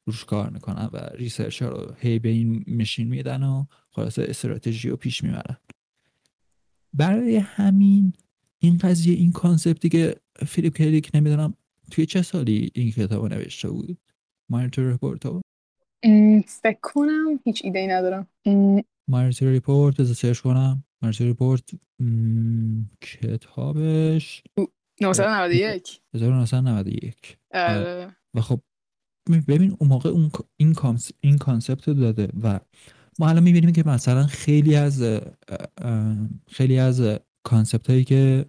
روش 0.06 0.25
کار 0.25 0.50
می‌کنن 0.50 0.90
و 0.92 0.96
research 1.14 1.62
ها 1.62 1.68
رو 1.68 1.94
هی 1.99 2.18
به 2.18 2.28
این 2.28 2.64
مشین 2.68 3.08
میدن 3.08 3.42
و 3.42 3.64
خلاصه 3.90 4.26
استراتژی 4.28 4.88
رو 4.88 4.96
پیش 4.96 5.25
می‌برن. 5.25 5.56
برای 6.92 7.37
همین 7.37 8.12
این 8.58 8.78
قضیه 8.78 9.16
این 9.16 9.32
concept 9.32 9.81
ی 9.81 9.88
که 9.88 10.16
فیلیپ 10.46 10.76
کی 10.76 10.91
دیک 10.91 11.11
نمی‌دونم 11.14 11.54
توی 11.90 12.06
چه 12.06 12.23
سالی 12.23 12.70
این 12.75 12.90
کتاب 12.90 13.32
نوشته 13.32 13.68
بود؟ 13.68 13.99
مایرتو 14.49 14.90
ریپورت 14.90 15.23
فکر 16.46 16.78
کنم 16.82 17.40
هیچ 17.44 17.61
ایده 17.64 17.78
ای 17.78 17.87
ندارم 17.87 18.26
Minority 19.08 19.46
Report 19.46 20.00
از 20.00 20.16
سرچ 20.16 20.40
کنم. 20.40 20.84
Minority 21.02 21.25
Report 21.25 21.70
کتابش 23.00 24.42
991 25.00 26.00
1991 26.14 27.38
آره. 27.54 28.16
و 28.34 28.40
خب 28.40 28.61
ببین 29.31 29.76
اون 29.78 29.88
موقع 29.88 30.11
اون 30.11 30.31
این 30.57 30.76
این 31.21 31.38
concept 31.38 31.88
رو 31.88 31.95
داده 31.95 32.28
و 32.43 32.61
ما 33.19 33.28
الان 33.28 33.43
می‌بینیم 33.43 33.73
که 33.73 33.83
مثلا 33.87 34.26
خیلی 34.26 34.76
از 34.76 35.04
خیلی 36.49 36.78
از 36.78 37.19
concept 37.42 37.90
هایی 37.90 38.04
که 38.04 38.47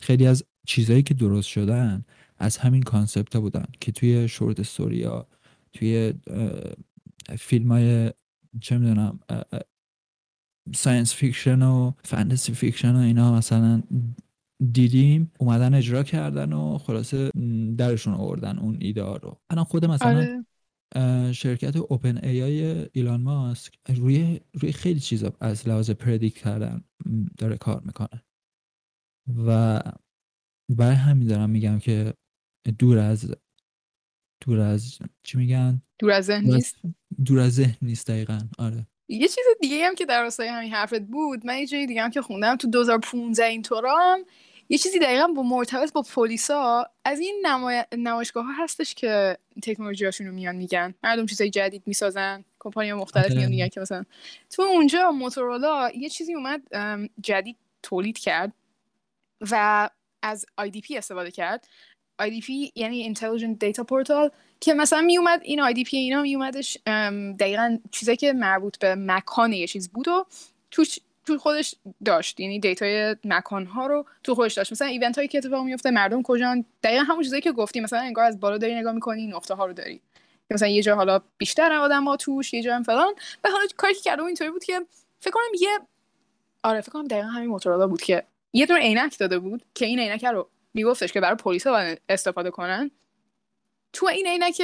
خیلی 0.00 0.26
از 0.26 0.44
چیزهایی 0.66 1.02
که 1.02 1.14
درست 1.14 1.48
شدن 1.48 2.04
از 2.38 2.56
همین 2.56 2.82
concept 2.82 3.34
ها 3.34 3.40
بودن 3.40 3.66
که 3.80 3.92
توی 3.92 4.28
short 4.28 4.60
story 4.60 5.15
ا 5.15 5.26
توی 5.72 6.14
فیلم 7.38 7.72
های 7.72 8.12
چه 8.60 8.78
می‌دونم 8.78 9.18
science 10.74 11.14
fiction 11.14 11.62
و 11.62 11.92
fantasy 12.04 12.52
fiction 12.52 12.96
و 12.96 12.98
اینا 12.98 13.36
مثلا 13.36 13.82
دیدیم 14.72 15.32
اومدن 15.38 15.74
اجرا 15.74 16.02
کردن 16.02 16.52
و 16.52 16.78
خلاصه 16.78 17.30
درشون 17.78 18.14
آوردن 18.14 18.58
اون 18.58 18.76
ایده 18.80 19.02
رو. 19.02 19.40
الان 19.50 19.64
خود 19.64 19.84
مثلا 19.84 20.42
آره. 20.96 21.32
شرکت 21.32 21.76
اوپن 21.76 22.18
ای 22.22 22.42
آی 22.42 22.86
ایلان 22.92 23.20
ماسک 23.20 23.74
روی 23.88 24.40
روی 24.52 24.72
خیلی 24.72 25.00
چیزا 25.00 25.32
از 25.40 25.68
لحاظ 25.68 25.90
پردیکت 25.90 26.38
کردن 26.38 26.84
داره 27.38 27.56
کار 27.56 27.82
می‌کنه. 27.84 28.22
و 29.46 29.80
برای 30.76 30.94
همین 30.94 31.28
دارم 31.28 31.50
میگم 31.50 31.78
که 31.78 32.14
دور 32.78 32.98
از 32.98 33.34
دور 34.44 34.60
از 34.60 34.98
چی 35.22 35.38
میگن؟ 35.38 35.82
دور 35.98 36.10
از 36.10 36.24
ذهن 36.24 36.44
نیست. 36.44 36.76
دور 37.24 37.38
از 37.38 37.54
ذهن 37.54 37.76
نیست 37.82 38.06
دقیقا. 38.06 38.38
آره. 38.58 38.86
یه 39.08 39.28
چیز 39.28 39.44
دیگه 39.60 39.86
هم 39.86 39.94
که 39.94 40.06
در 40.06 40.22
راستای 40.22 40.48
همین 40.48 40.72
حرفت 40.72 41.00
بود 41.00 41.46
من 41.46 41.58
یه 41.58 41.66
جایی 41.66 41.86
دیگه 41.86 42.02
هم 42.02 42.10
که 42.10 42.22
خوندم 42.22 42.56
تو 42.56 42.70
2015 42.70 43.44
اینطورام 43.44 44.24
یه 44.68 44.78
چیزی 44.78 44.98
دقیقا 44.98 45.26
با 45.26 45.42
مرتبط 45.42 45.92
با 45.92 46.02
پلیسا 46.02 46.86
از 47.04 47.20
این 47.20 47.42
نمای... 47.46 47.84
نمایشگاه 47.92 48.44
ها 48.44 48.52
هستش 48.64 48.94
که 48.94 49.38
تکنولوژی 49.62 50.04
هاشون 50.04 50.26
رو 50.26 50.32
میان 50.32 50.56
میگن. 50.56 50.94
مردم 51.02 51.26
چیزای 51.26 51.50
جدید 51.50 51.82
می‌سازن 51.86 52.44
کمپانی 52.58 52.92
مختلف 52.92 53.30
میان 53.30 53.50
میگن 53.50 53.68
که 53.68 53.80
مثلا 53.80 54.04
تو 54.50 54.62
اونجا 54.62 55.10
موتورولا 55.10 55.90
یه 55.90 56.08
چیزی 56.08 56.34
اومد 56.34 56.62
جدید 57.22 57.56
تولید 57.82 58.18
کرد 58.18 58.52
و 59.50 59.90
از 60.22 60.46
IDP 60.60 60.96
استفاده 60.96 61.30
کرد. 61.30 61.68
IDP 62.22 62.50
یعنی 62.74 63.14
Intelligent 63.14 63.66
Data 63.66 63.82
Portal 63.82 64.32
که 64.60 64.74
مثلا 64.74 65.00
می 65.00 65.18
اومد 65.18 65.40
این 65.44 65.72
IDP 65.72 65.88
اینا 65.92 66.22
می 66.22 66.34
اومدش 66.34 66.78
دقیقا 67.38 67.78
چیزایی 67.90 68.16
که 68.16 68.32
مربوط 68.32 68.78
به 68.78 68.94
مکان 68.94 69.52
یه 69.52 69.66
چیز 69.66 69.88
بود 69.88 70.08
و 70.08 70.26
توش 70.70 70.98
تو 71.26 71.38
خودش 71.38 71.74
داشت. 72.04 72.40
یعنی 72.40 72.60
data 72.60 73.05
ی 73.05 73.16
مکان 73.24 73.66
ها 73.66 73.86
رو 73.86 74.06
تو 74.22 74.34
خودش 74.34 74.54
داشت. 74.54 74.72
مثلا 74.72 74.88
event 74.88 75.16
هایی 75.16 75.28
که 75.28 75.38
اتفاق 75.38 75.64
میفته 75.64 75.90
مردم 75.90 76.22
کجان؟ 76.22 76.64
دقیقا 76.82 77.02
همون 77.02 77.22
چیزایی 77.22 77.42
که 77.42 77.52
گفتی. 77.52 77.80
مثلا 77.80 77.98
انگار 78.00 78.24
از 78.24 78.40
بالا 78.40 78.58
داری 78.58 78.74
نگاه 78.74 78.92
می‌کنی 78.92 79.26
نقطه 79.26 79.54
ها 79.54 79.66
رو 79.66 79.72
داری. 79.72 80.00
مثلا 80.50 80.68
یه 80.68 80.82
جا 80.82 80.96
حالا 80.96 81.20
بیشتر 81.38 81.72
آدم 81.72 82.04
ها 82.04 82.16
توش 82.16 82.54
یه 82.54 82.62
جا 82.62 82.76
هم 82.76 82.82
فلان. 82.82 83.14
به 83.42 83.50
حالا 83.50 83.64
کاری 83.76 83.94
که 83.94 84.00
کردم 84.00 84.24
اینطوری 84.24 84.50
بود 84.50 84.64
که 84.64 84.80
فکر 85.20 85.30
کنم 85.30 85.60
یه 85.60 85.78
آره 86.62 86.80
فکر 86.80 86.92
کنم 86.92 87.06
دقیقا 87.06 87.28
همین 87.28 87.48
موتورولا 87.48 87.86
بود 87.86 88.02
که 88.02 88.22
یه 88.52 88.66
دونه 88.66 88.80
عینک 88.80 89.18
داده 89.18 89.38
بود 89.38 89.62
که 89.74 89.86
این 89.86 89.98
عینک 89.98 90.24
رو 90.24 90.48
میگفتش 90.74 91.12
که 91.12 91.20
برای 91.20 91.36
پلیس 91.36 91.66
استفاده 92.08 92.50
کنن. 92.50 92.90
تو 93.92 94.06
این 94.06 94.26
عینک 94.26 94.62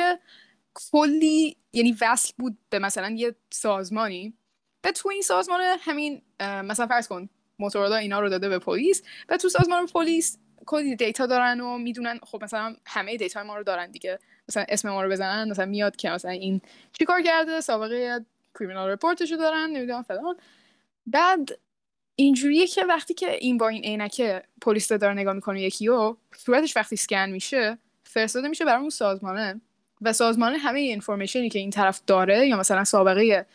کلی 0.75 1.57
یعنی 1.73 1.97
وصل 2.01 2.33
بود 2.39 2.59
به 2.71 2.79
مثلا 2.79 3.11
یه 3.11 3.35
سازمانی. 3.51 4.35
و 4.85 4.93
تو 4.93 5.09
این 5.09 5.23
سازمان 5.23 5.61
همین 5.81 6.23
مثلا 6.41 6.87
فرض 6.87 7.09
کن 7.09 7.29
موتورولا 7.59 7.97
اینا 7.97 8.21
رو 8.21 8.29
داده 8.29 8.49
به 8.49 8.59
پلیس 8.59 9.03
و 9.29 9.37
تو 9.37 9.49
سازمان 9.49 9.87
پلیس 9.87 10.39
کلی 10.67 10.97
دیتا 10.97 11.27
دارن 11.27 11.61
و 11.61 11.79
می‌دونن 11.79 12.19
خب 12.23 12.45
مثلا 12.45 12.77
همه 12.87 13.17
دیتا 13.17 13.43
ما 13.43 13.57
رو 13.57 13.63
دارن 13.63 13.91
دیگه. 13.91 14.19
مثلا 14.49 14.65
اسم 14.69 14.91
ما 14.91 15.03
رو 15.03 15.11
بزنن 15.11 15.51
مثلا 15.51 15.67
میاد 15.67 15.97
که 15.97 16.11
مثلا 16.11 16.31
این 16.31 16.61
چیکار 16.93 17.23
کرده 17.23 17.61
سابقه 17.61 18.25
کریمینال 18.59 18.91
رپورتشو 18.91 19.37
دارن 19.37 19.71
نمی‌دونم 19.71 20.03
فلان. 20.03 20.37
بعد 21.07 21.59
اینجوریه 22.17 22.67
که 22.67 22.85
وقتی 22.85 23.15
که 23.15 23.33
این 23.33 23.59
با 23.59 23.69
این 23.69 23.85
عینک 23.85 24.43
پلیس 24.61 24.93
داره 24.93 25.15
نگاه 25.15 25.35
می‌کنه 25.35 25.63
یکی 25.63 25.89
و 25.89 26.17
صورتش 26.37 26.77
وقتی 26.77 26.97
سکن 26.97 27.31
میشه 27.31 27.79
فرستاده 28.05 28.49
میشه 28.49 28.65
برای 28.65 28.81
اون 28.81 28.91
سازمانه. 28.91 29.61
و 30.03 30.13
سازمانه 30.13 30.59
همه 30.59 30.81
اینفورمیشنی 30.81 31.49
که 31.49 31.59
این 31.59 31.71
طرف 31.71 32.01
داره 32.07 32.47
یا 32.47 32.57
مثلا 32.57 32.85
سابقه 32.85 33.47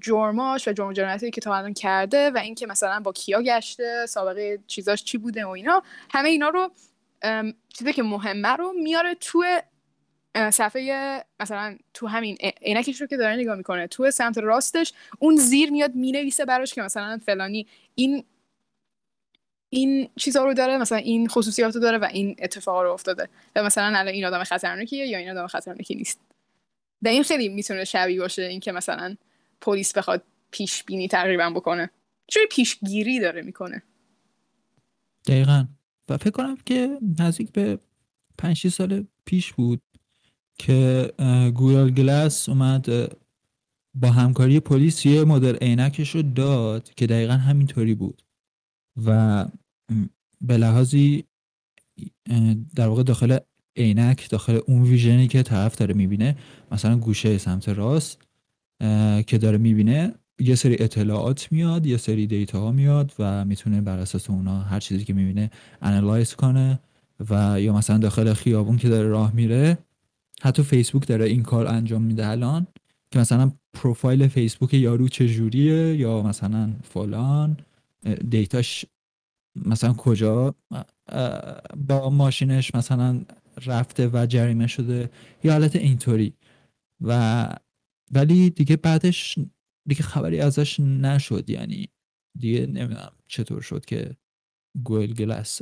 جرماش 0.00 0.68
و 0.68 0.72
جرم 0.72 0.92
جنایتی 0.92 1.30
که 1.30 1.40
تا 1.40 1.56
الان 1.56 1.74
کرده 1.74 2.30
و 2.30 2.38
اینکه 2.38 2.66
مثلا 2.66 3.00
با 3.00 3.12
کیا 3.12 3.42
گشته 3.42 4.06
سابقه 4.06 4.58
چیزاش 4.66 5.04
چی 5.04 5.18
بوده 5.18 5.44
و 5.44 5.48
اینا 5.48 5.82
همه 6.10 6.28
اینا 6.28 6.48
رو 6.48 6.70
چیزی 7.68 7.92
که 7.92 8.02
مهمه 8.02 8.48
رو 8.48 8.72
میاره 8.72 9.14
تو 9.14 9.44
صفحه 10.50 11.24
مثلا 11.40 11.78
تو 11.94 12.06
همین 12.06 12.36
عینکش 12.62 13.00
رو 13.00 13.06
که 13.06 13.16
داره 13.16 13.36
نگاه 13.36 13.56
می‌کنه 13.56 13.86
تو 13.86 14.10
سمت 14.10 14.38
راستش 14.38 14.92
اون 15.18 15.36
زیر 15.36 15.70
میاد 15.70 15.94
می‌نویسه 15.94 16.44
براش 16.44 16.74
که 16.74 16.82
مثلا 16.82 17.20
فلانی 17.26 17.66
این 17.94 18.24
این 19.74 20.08
چیزها 20.16 20.44
رو 20.44 20.54
داره 20.54 20.78
مثلا 20.78 20.98
این 20.98 21.28
خصوصیات 21.28 21.74
رو 21.74 21.80
داره 21.80 21.98
و 21.98 22.04
این 22.04 22.36
اتفاق 22.38 22.82
رو 22.82 22.92
افتاده. 22.92 23.28
و 23.56 23.62
مثلا 23.62 23.84
الان 23.84 24.08
این 24.08 24.24
آدم 24.24 24.44
خطرناکیه 24.44 25.06
یا 25.06 25.18
این 25.18 25.30
آدم 25.30 25.46
خطرناکی 25.46 25.94
نیست. 25.94 26.20
و 27.02 27.08
این 27.08 27.22
خیلی 27.22 27.48
می‌تونه 27.48 27.84
شبیه 27.84 28.20
باشه 28.20 28.42
اینکه 28.42 28.72
مثلا 28.72 29.16
پلیس 29.62 29.92
بخواد 29.92 30.22
پیش 30.50 30.84
بینی 30.84 31.08
تقریبا 31.08 31.50
بکنه. 31.50 31.90
چون 32.26 32.42
پیش 32.50 32.78
گیری 32.78 33.20
داره 33.20 33.42
می‌کنه. 33.42 33.82
دقیقا. 35.26 35.66
و 36.08 36.16
فکر 36.16 36.30
کنم 36.30 36.56
که 36.66 36.98
نزدیک 37.18 37.52
به 37.52 37.78
5 38.38 38.68
سال 38.68 39.06
پیش 39.24 39.52
بود 39.52 39.82
که 40.58 41.12
گوگل 41.54 41.90
گلاس 41.90 42.48
اومد 42.48 42.86
با 43.94 44.08
همکاری 44.08 44.60
پلیس 44.60 45.06
یه 45.06 45.24
مدل 45.24 45.56
عینکش 45.56 46.14
رو 46.14 46.22
داد 46.22 46.94
که 46.94 47.06
دقیقا 47.06 47.32
همینطوری 47.32 47.94
بود. 47.94 48.22
و 49.06 49.46
به 50.40 50.56
لحاظی 50.56 51.24
در 52.74 52.88
واقع 52.88 53.02
داخل 53.02 53.38
عینک 53.76 54.30
داخل 54.30 54.60
اون 54.66 54.82
ویژنی 54.82 55.28
که 55.28 55.42
طرف 55.42 55.76
داره 55.76 55.94
می‌بینه 55.94 56.36
مثلا 56.72 56.98
گوشه 56.98 57.38
سمت 57.38 57.68
راست 57.68 58.21
که 59.26 59.38
داره 59.38 59.58
می‌بینه 59.58 60.14
یه 60.38 60.54
سری 60.54 60.76
اطلاعات 60.80 61.52
میاد 61.52 61.86
یه 61.86 61.96
سری 61.96 62.26
data 62.26 62.60
ها 62.60 62.72
میاد 62.72 63.12
و 63.18 63.44
می‌تونه 63.44 63.80
بر 63.80 63.98
اساس 63.98 64.30
اونا 64.30 64.60
هر 64.60 64.80
چیزی 64.80 65.04
که 65.04 65.12
می‌بینه 65.12 65.50
analyze 65.82 66.34
کنه 66.34 66.80
و 67.30 67.60
یا 67.60 67.72
مثلا 67.72 67.98
داخل 67.98 68.32
خیابون 68.32 68.76
که 68.76 68.88
داره 68.88 69.08
راه 69.08 69.34
میره 69.34 69.78
حتی 70.42 70.62
فیسبوک 70.62 71.06
داره 71.06 71.24
این 71.24 71.42
کار 71.42 71.66
انجام 71.66 72.02
میده 72.02 72.26
الان 72.26 72.66
که 73.10 73.18
مثلا 73.18 73.52
پروفایل 73.74 74.28
فیسبوک 74.28 74.74
یارو 74.74 75.08
چجوریه 75.08 75.96
یا 75.96 76.22
مثلا 76.22 76.70
فلان 76.82 77.56
data 78.30 78.66
ش 78.66 78.84
مثلا 79.66 79.92
کجا 79.92 80.54
با 81.88 82.10
ماشینش 82.10 82.74
مثلا 82.74 83.20
رفته 83.66 84.10
و 84.12 84.26
جریمه 84.26 84.66
شده 84.66 85.10
یا 85.44 85.52
حالت 85.52 85.76
اینطوری. 85.76 86.32
و 87.00 87.48
ولی 88.12 88.50
دیگه 88.50 88.76
بعدش 88.76 89.38
دیگه 89.86 90.02
خبری 90.02 90.40
ازش 90.40 90.80
نشد. 90.80 91.50
یعنی 91.50 91.88
دیگه 92.38 92.66
نمی‌دونم 92.66 93.12
چطور 93.26 93.60
شد 93.60 93.84
که 93.84 94.16
گویل 94.84 95.14
گلس 95.14 95.60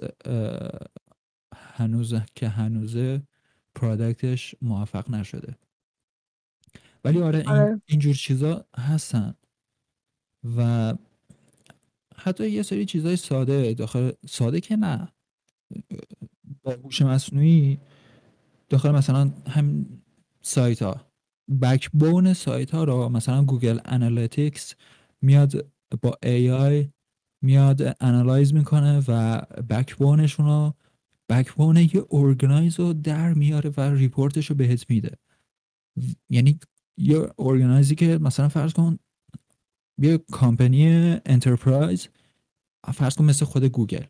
هنوز 1.54 2.14
که 2.35 2.49
هنوزه 2.49 3.23
پرادکتش 3.75 4.54
موفق 4.62 5.11
نشده. 5.11 5.57
ولی 7.04 7.21
آره, 7.23 7.38
این 7.38 7.49
آره. 7.49 7.83
اینجور 7.87 8.14
چیزا 8.14 8.66
هستن. 8.76 9.35
و 10.57 10.95
حتی 12.16 12.50
یه 12.50 12.62
سری 12.62 12.85
چیزای 12.87 13.16
ساده 13.16 13.75
داخل 13.75 14.12
ساده 14.28 14.61
که 14.61 14.76
نه. 14.76 15.09
با 16.62 16.73
هوش 16.73 17.02
مصنوعی 17.02 17.78
داخل 18.69 18.90
مثلا 18.90 19.33
هم 19.47 19.87
سایت 20.42 20.83
ها 20.83 21.10
backbone 21.62 22.35
سایت 22.35 22.71
ها 22.71 22.85
رو 22.85 23.09
مثلا 23.09 23.45
Google 23.45 23.78
Analytics 23.85 24.75
میاد 25.23 25.73
با 26.02 26.19
AI 26.25 26.88
میاد 27.42 27.97
analyze 28.00 28.54
می‌کنه 28.54 29.04
و 29.09 29.40
backbone 29.62 30.19
شون 30.19 30.47
رو 30.47 30.75
backbone 31.30 31.76
یه 31.76 32.04
organize 32.11 32.80
رو 32.80 32.92
در 32.92 33.35
میاره 33.35 33.71
و 33.76 33.80
report 33.80 34.30
ش 34.30 34.47
رو 34.47 34.57
بهت 34.57 34.90
میده. 34.90 35.16
یعنی 36.28 36.59
یه 36.99 37.33
organize 37.38 37.88
ی 37.88 37.95
که 37.95 38.19
مثلا 38.19 38.49
فرض 38.49 38.73
کن 38.73 38.99
یه 39.99 40.19
company 40.19 40.87
enterprise 41.26 42.09
فرض 42.95 43.14
کن 43.14 43.25
مثل 43.25 43.45
خود 43.45 43.64
گوگل. 43.64 44.04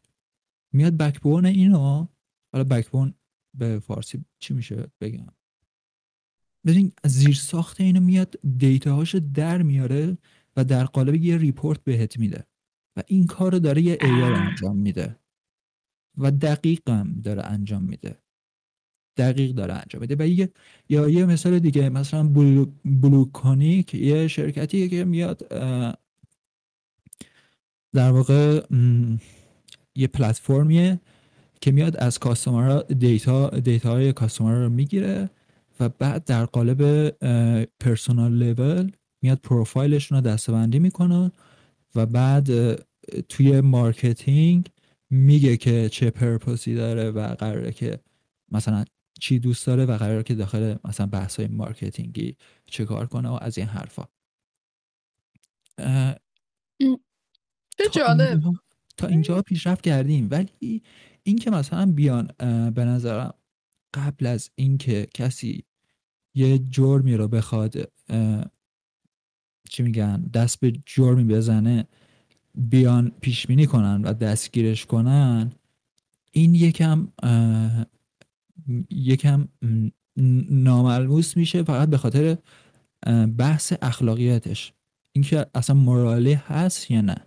میاد 0.73 0.97
backbone 0.97 1.47
اینو 1.47 2.07
حالا 2.53 2.65
backbone 2.65 3.15
به 3.59 3.79
فارسی 3.79 4.25
چی 4.39 4.55
میشه 4.55 4.87
بگم؟ 5.01 5.27
ببین 6.67 6.93
زیر 7.05 7.35
ساخت 7.35 7.81
اینو 7.81 8.01
میاد 8.01 8.35
data 8.59 8.90
هاشو 8.90 9.21
در 9.35 9.63
میاره 9.63 10.19
و 10.57 10.65
در 10.65 10.85
قالب 10.85 11.15
یه 11.15 11.37
report 11.37 11.85
بهت 11.85 12.19
میده 12.19 12.47
و 12.97 13.03
این 13.07 13.27
کار 13.27 13.53
رو 13.53 13.59
داره 13.59 13.83
یه 13.83 13.99
ای 14.01 14.23
انجام 14.23 14.77
میده 14.77 15.17
و 16.19 16.31
دقیقم 16.31 17.21
داره 17.25 17.43
انجام 17.43 17.83
میده. 17.83 18.19
دقیق 19.17 19.51
داره 19.51 19.75
انجام 19.75 20.01
میده. 20.01 20.17
و 20.19 20.29
یه 20.29 20.53
یا 20.89 21.09
یه 21.09 21.27
مثال 21.27 21.59
دیگه 21.59 21.89
مثلا 21.89 22.29
Blue، 22.29 22.67
BlueConic 22.85 23.95
یه 23.95 24.29
شرکتیه 24.29 24.89
که 24.89 25.05
میاد 25.05 25.49
در 27.95 28.11
واقع 28.11 28.67
یه 29.95 30.07
پلتفرمیه 30.07 31.01
که 31.61 31.73
میاد 31.73 31.97
از 31.97 32.19
customer 32.19 32.83
data، 32.83 33.49
data 33.49 33.91
های 33.91 34.13
customer 34.13 34.55
رو 34.55 34.69
می‌گیره 34.69 35.31
و 35.81 35.89
بعد 35.89 36.25
در 36.25 36.45
قالب 36.45 37.09
personal 37.81 38.33
level 38.33 38.91
میاد 39.23 39.39
پروفایلشون 39.39 40.19
رو 40.19 40.23
دستبندی 40.23 40.79
می‌کنه 40.79 41.33
و 41.95 42.07
بعد 42.07 42.75
توی 43.29 43.61
marketing 43.61 44.71
میگه 45.11 45.57
که 45.57 45.89
چه 45.89 46.11
purpose 46.11 46.67
ی 46.67 46.75
داره 46.75 47.11
و 47.11 47.35
قراره 47.35 47.73
که 47.73 48.01
مثلا 48.53 48.85
چی 49.21 49.39
دوست 49.39 49.67
داره 49.67 49.87
و 49.87 49.97
قراره 49.97 50.23
که 50.23 50.35
داخل 50.35 50.77
مثلا 50.85 51.07
بحث 51.07 51.37
های 51.37 51.49
marketing 51.49 52.28
ی 52.28 52.37
چه 52.67 52.85
کار 52.85 53.07
کنه 53.07 53.29
و 53.29 53.39
از 53.41 53.59
این 53.59 53.67
حرفا. 53.67 54.05
تا 57.79 57.89
جالب. 57.93 58.43
تا 58.97 59.07
اینجا 59.07 59.43
پیشرفت 59.43 59.85
کردیم. 59.85 60.29
ولی 60.31 60.83
این 61.23 61.37
که 61.37 61.51
مثلا 61.51 61.93
بیان 61.93 62.27
به 62.71 62.85
نظرم 62.85 63.35
قبل 63.95 64.27
از 64.27 64.51
اینکه 64.55 65.07
کسی 65.15 65.65
یه 66.35 66.59
جرمی 66.59 67.17
رو 67.17 67.29
بخواد 67.29 67.93
چی 69.71 69.83
میگن 69.83 70.23
دست 70.35 70.61
به 70.61 70.73
جرمی 70.87 71.25
بزنه 71.25 71.87
بیان 72.55 73.13
پیش 73.21 73.47
بینی 73.47 73.67
کنن 73.67 74.03
و 74.03 74.13
دستگیرش 74.13 74.87
کنن 74.87 75.53
این 76.31 76.55
یکم 76.55 77.09
یکم 78.91 79.49
ناملموس 80.51 81.37
میشه 81.37 81.63
فقط 81.63 81.89
به 81.89 81.97
خاطر 81.97 82.37
بحث 83.39 83.73
اخلاقیاتش 83.83 84.73
اینکه 85.13 85.47
اصلا 85.55 85.77
مورالی 85.77 86.33
هست 86.33 86.91
یا 86.91 87.01
نه. 87.01 87.27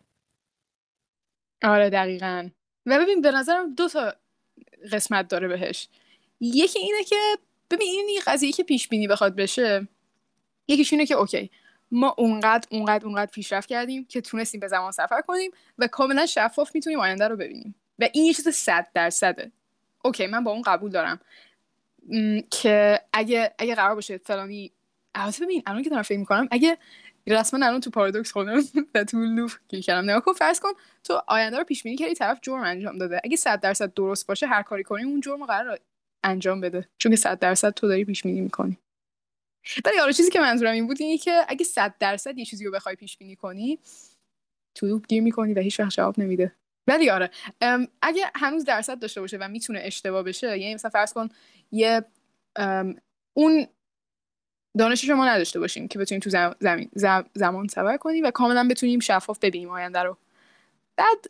آره 1.63 1.89
دقیقا. 1.89 2.49
و 2.85 2.99
ببین 2.99 3.21
به 3.21 3.31
نظرم 3.31 3.75
دو 3.75 3.87
تا 3.87 4.13
قسمت 4.91 5.27
داره 5.27 5.47
بهش. 5.47 5.87
یکی 6.39 6.79
اینه 6.79 7.03
که 7.03 7.15
ببین 7.75 8.05
این 8.07 8.21
قضیه 8.27 8.51
که 8.51 8.63
پیش 8.63 8.87
بینی 8.87 9.07
بخواد 9.07 9.35
بشه 9.35 9.87
یکیش 10.67 10.93
اینه 10.93 11.05
که 11.05 11.13
اوکی 11.13 11.51
ما 11.91 12.15
اونقدر 12.17 12.67
اونقدر 12.71 13.05
اونقدر 13.05 13.31
پیشرفت 13.31 13.69
کردیم 13.69 14.05
که 14.05 14.21
تونستیم 14.21 14.59
به 14.59 14.67
زمان 14.67 14.91
سفر 14.91 15.21
کنیم 15.21 15.51
و 15.77 15.87
کاملا 15.87 16.25
شفاف 16.25 16.75
می‌تونیم 16.75 16.99
آینده 16.99 17.27
رو 17.27 17.35
ببینیم. 17.35 17.75
و 17.99 18.09
این 18.13 18.25
یه 18.25 18.33
چیز 18.33 18.47
صد 18.47 18.87
درصده. 18.93 19.51
اوکی 20.03 20.27
من 20.27 20.43
با 20.43 20.51
اون 20.51 20.61
قبول 20.61 20.91
دارم. 20.91 21.19
که 22.51 23.01
اگه 23.13 23.53
اگه 23.57 23.75
قرار 23.75 23.95
باشه 23.95 24.17
فلانی 24.17 24.71
البته 25.15 25.45
ببین 25.45 25.63
الان 25.65 25.83
که 25.83 25.89
دارم 25.89 26.01
فکر 26.01 26.17
می‌کنم 26.17 26.47
اگه 26.51 26.77
رسما 27.27 27.65
الان 27.65 27.79
تو 27.79 27.89
پارادوکس 27.89 28.31
خودم 28.31 28.61
و 28.95 29.03
تو 29.03 29.17
لوف 29.17 29.57
کلیک 29.71 29.85
کردم 29.85 30.09
نگاه 30.09 30.21
کن 30.21 30.33
فرض 30.33 30.59
کن 30.59 30.71
تو 31.03 31.21
آینده 31.27 31.57
رو 31.57 31.63
پیش 31.63 31.83
بینی 31.83 31.95
کردی 31.95 32.13
طرف 32.13 32.39
جرم 32.41 32.61
انجام 32.61 32.97
داده. 32.97 33.21
اگه 33.23 33.35
100 33.35 33.59
درصد 33.59 33.93
درست 33.93 34.27
باشه 34.27 34.47
هر 34.47 34.61
کاری 34.61 34.83
کنی 34.83 35.03
اون 35.03 35.21
جرم 35.21 35.45
قرار 35.45 35.79
انجام 36.23 36.61
بده. 36.61 36.89
چون 36.97 37.11
که 37.11 37.15
100 37.15 37.39
درصد 37.39 37.69
تو 37.69 37.87
داری 37.87 38.05
پیش 38.05 38.23
بینی 38.23 38.41
می‌کنی. 38.41 38.77
ولی 39.85 39.99
آره 39.99 40.13
چیزی 40.13 40.31
که 40.31 40.39
منظورم 40.39 40.73
این 40.73 40.87
بود 40.87 40.97
اینه 40.99 41.17
که 41.17 41.45
اگه 41.47 41.63
100 41.65 41.95
درصد 41.99 42.37
یه 42.37 42.45
چیزی 42.45 42.65
رو 42.65 42.71
بخوای 42.71 42.95
پیش 42.95 43.17
بینی 43.17 43.35
کنی 43.35 43.79
تو 44.75 44.99
گیر 44.99 45.23
می‌کنی 45.23 45.53
و 45.53 45.59
هیچ 45.59 45.79
وقت 45.79 45.91
جواب 45.91 46.19
نمیده. 46.19 46.55
ولی 46.87 47.09
آره 47.09 47.29
اگه 48.01 48.31
هنوز 48.35 48.65
درصد 48.65 48.99
داشته 48.99 49.21
باشه 49.21 49.37
و 49.37 49.47
می‌تونه 49.47 49.79
اشتباه 49.83 50.23
بشه 50.23 50.59
یعنی 50.59 50.73
مثلا 50.73 50.91
فرض 50.91 51.13
کن 51.13 51.29
یه 51.71 52.05
اون 53.33 53.67
دانش 54.77 55.05
شما 55.05 55.27
نداشته 55.27 55.59
باشیم 55.59 55.87
که 55.87 55.99
بتونیم 55.99 56.19
تو 56.19 56.53
زمین 56.59 56.89
زمان 57.33 57.67
سفر 57.67 57.97
کنیم 57.97 58.25
و 58.25 58.31
کاملا 58.31 58.67
بتونیم 58.67 58.99
شفاف 58.99 59.39
ببینیم 59.39 59.69
آینده 59.69 59.99
رو. 59.99 60.17
بعد 60.95 61.25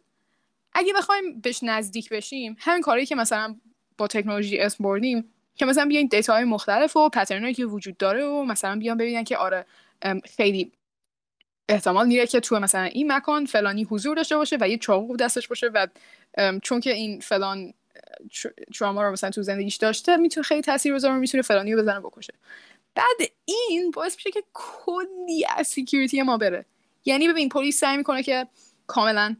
اگه 0.74 0.94
بخوایم 0.94 1.42
بهش 1.42 1.60
نزدیک 1.64 2.10
بشیم 2.10 2.56
همین 2.60 2.82
کاری 2.82 3.06
که 3.06 3.16
مثلا 3.16 3.56
با 3.98 4.08
تکنولوژی 4.08 4.60
اسم 4.60 4.84
بردیم 4.84 5.30
که 5.56 5.66
مثلا 5.66 5.86
بیاین 5.86 6.08
دیتا 6.08 6.34
های 6.34 6.44
مختلف 6.44 6.96
و 6.96 7.10
پترنایی 7.10 7.54
که 7.54 7.66
وجود 7.66 7.98
داره 7.98 8.26
و 8.26 8.44
مثلا 8.44 8.80
بیان 8.80 8.98
ببینن 8.98 9.24
که 9.24 9.38
آره 9.38 9.66
خیلی 10.38 10.72
احتمال 11.70 12.08
میره 12.08 12.28
که 12.28 12.40
تو 12.40 12.60
مثلا 12.60 12.84
این 12.84 13.12
مکان 13.12 13.46
فلانی 13.46 13.84
حضور 13.84 14.16
داشته 14.16 14.38
باشه 14.38 14.58
و 14.62 14.70
یه 14.70 14.78
چاقو 14.78 15.18
دستش 15.18 15.48
باشه 15.48 15.68
و 15.68 15.88
چون 16.64 16.80
که 16.80 16.94
این 16.94 17.20
فلان 17.20 17.74
تراما 18.80 19.04
رو 19.04 19.12
مثلا 19.12 19.30
تو 19.30 19.42
زندگیش 19.42 19.76
داشته 19.76 20.18
می‌تونه 20.18 20.44
خیلی 20.44 20.62
تاثیر 20.62 20.94
بذاره 20.94 21.14
می‌تونه 21.14 21.44
فلانی 21.44 21.74
رو 21.74 21.82
بزنه 21.82 22.00
بکشه. 22.00 22.34
بعد 22.96 23.30
این 23.46 23.92
باعث 23.92 24.16
میشه 24.16 24.32
که 24.32 24.44
کلی 24.54 25.46
از 25.58 25.68
security 25.68 26.22
ما 26.22 26.38
بره. 26.38 26.66
یعنی 27.06 27.28
ببین 27.28 27.50
پلیس 27.50 27.80
سعی 27.80 27.98
می‌کنه 27.98 28.24
که 28.24 28.48
کاملا 28.88 29.36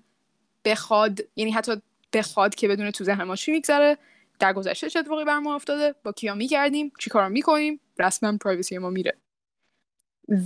بخواد 0.66 1.20
یعنی 1.36 1.52
حتی 1.52 1.82
بخواد 2.14 2.56
که 2.56 2.68
بدون 2.68 2.92
تو 2.92 3.04
ذهن 3.04 3.24
ما 3.24 3.36
چی 3.36 3.52
میگذره. 3.52 3.98
در 4.44 4.54
گذشته 4.54 4.90
چه 4.90 5.00
اتفاقی 5.00 5.26
بر 5.26 5.40
ما 5.40 5.56
افتاده؟ 5.56 5.96
با 6.04 6.12
کیا 6.12 6.36
میگردیم 6.36 6.92
چی 7.00 7.10
کارا 7.10 7.30
می‌کنیم؟ 7.30 7.80
رسما 8.00 8.38
privacy 8.38 8.78
ما 8.78 8.90
میره. 8.90 9.18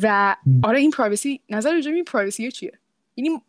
و 0.02 0.36
آره 0.64 0.80
این 0.80 0.92
privacy 0.92 1.42
نظر 1.50 1.74
راجع 1.74 1.92
این 1.92 2.04
privacy 2.04 2.52
چیه؟ 2.52 2.72
یعنی 3.16 3.42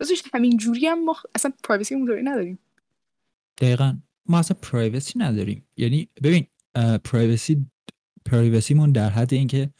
بسش 0.00 0.22
همین 0.34 0.56
جوری 0.56 0.86
هم 0.86 1.04
ما 1.04 1.16
اصلا 1.34 1.52
privacy 1.64 1.94
اونطوری 1.94 2.22
نداریم. 2.22 2.58
دقیقا. 3.58 3.98
ما 4.26 4.38
اصلا 4.38 4.56
privacy 4.62 5.18
نداریم. 5.18 5.64
یعنی 5.76 6.08
ببین 6.22 6.46
privacy، 7.04 7.66
privacy 8.24 8.72
مون 8.72 8.92
در 8.92 9.10
حد 9.10 9.34
اینکه 9.34 9.70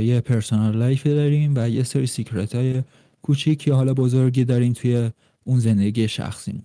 یه 0.00 0.20
personal 0.20 0.76
life 0.76 1.06
داریم 1.06 1.54
و 1.56 1.68
یه 1.68 1.82
سری 1.82 2.06
secret 2.06 2.54
های 2.54 2.82
کوچیک 3.22 3.66
یا 3.66 3.76
حالا 3.76 3.94
بزرگی 3.94 4.44
داریم 4.44 4.72
توی 4.72 5.10
اون 5.44 5.58
زندگی 5.58 6.08
شخصیمون. 6.08 6.64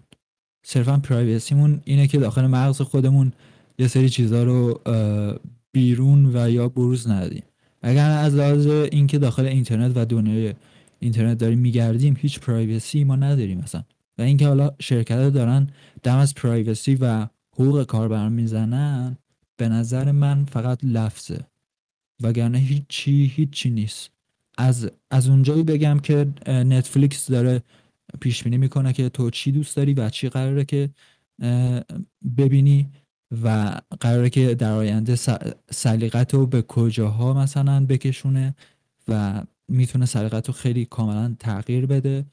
صرفا 0.71 0.97
privacy 0.97 1.56
مون 1.56 1.81
اینه 1.85 2.07
که 2.07 2.17
داخل 2.17 2.47
مغز 2.47 2.81
خودمون 2.81 3.33
یه 3.79 3.87
سری 3.87 4.09
چیزها 4.09 4.43
رو 4.43 4.81
بیرون 5.71 6.35
و 6.35 6.49
یا 6.49 6.69
بروز 6.69 7.07
ندیم. 7.07 7.43
اگر 7.81 8.09
از 8.09 8.35
لحاظ 8.35 8.67
اینکه 8.67 9.17
داخل 9.17 9.45
اینترنت 9.45 9.91
و 9.95 10.05
دنیای 10.05 10.53
اینترنت 10.99 11.37
داریم 11.37 11.59
میگردیم 11.59 12.17
هیچ 12.19 12.39
پرایوسی 12.39 13.03
ما 13.03 13.15
نداریم 13.15 13.57
مثلا 13.57 13.83
و 14.17 14.21
اینکه 14.21 14.47
حالا 14.47 14.71
شرکت 14.79 15.29
دارن 15.29 15.67
دم 16.03 16.17
از 16.17 16.35
پرایوسی 16.35 16.95
و 16.95 17.27
حقوق 17.53 17.83
کاربر 17.83 18.29
می‌زنن 18.29 19.17
به 19.57 19.69
نظر 19.69 20.11
من 20.11 20.45
فقط 20.45 20.79
لفظه. 20.83 21.39
وگرنه 22.23 22.57
هیچی 22.57 23.31
هیچی 23.35 23.69
نیست. 23.69 24.09
از 24.57 24.91
از 25.11 25.29
اونجایی 25.29 25.63
بگم 25.63 25.99
که 25.99 26.27
نتفلیکس 26.47 27.31
داره 27.31 27.61
پیش 28.21 28.43
بینی 28.43 28.57
می‌کنه 28.57 28.93
که 28.93 29.09
تو 29.09 29.29
چی 29.29 29.51
دوست 29.51 29.75
داری 29.77 29.93
و 29.93 30.09
چی 30.09 30.29
قراره 30.29 30.65
که 30.65 30.89
ببینی 32.37 32.89
و 33.43 33.75
قراره 33.99 34.29
که 34.29 34.55
در 34.55 34.71
آینده 34.71 35.15
سلیقت 35.71 36.33
رو 36.33 36.47
به 36.47 36.61
کجاها 36.61 37.33
مثلا 37.33 37.85
بکشونه 37.85 38.55
و 39.07 39.43
می‌تونه 39.67 40.05
سلیقت 40.05 40.47
رو 40.47 40.53
خیلی 40.53 40.85
کاملا 40.85 41.35
تغییر 41.39 41.85
بده 41.85 42.25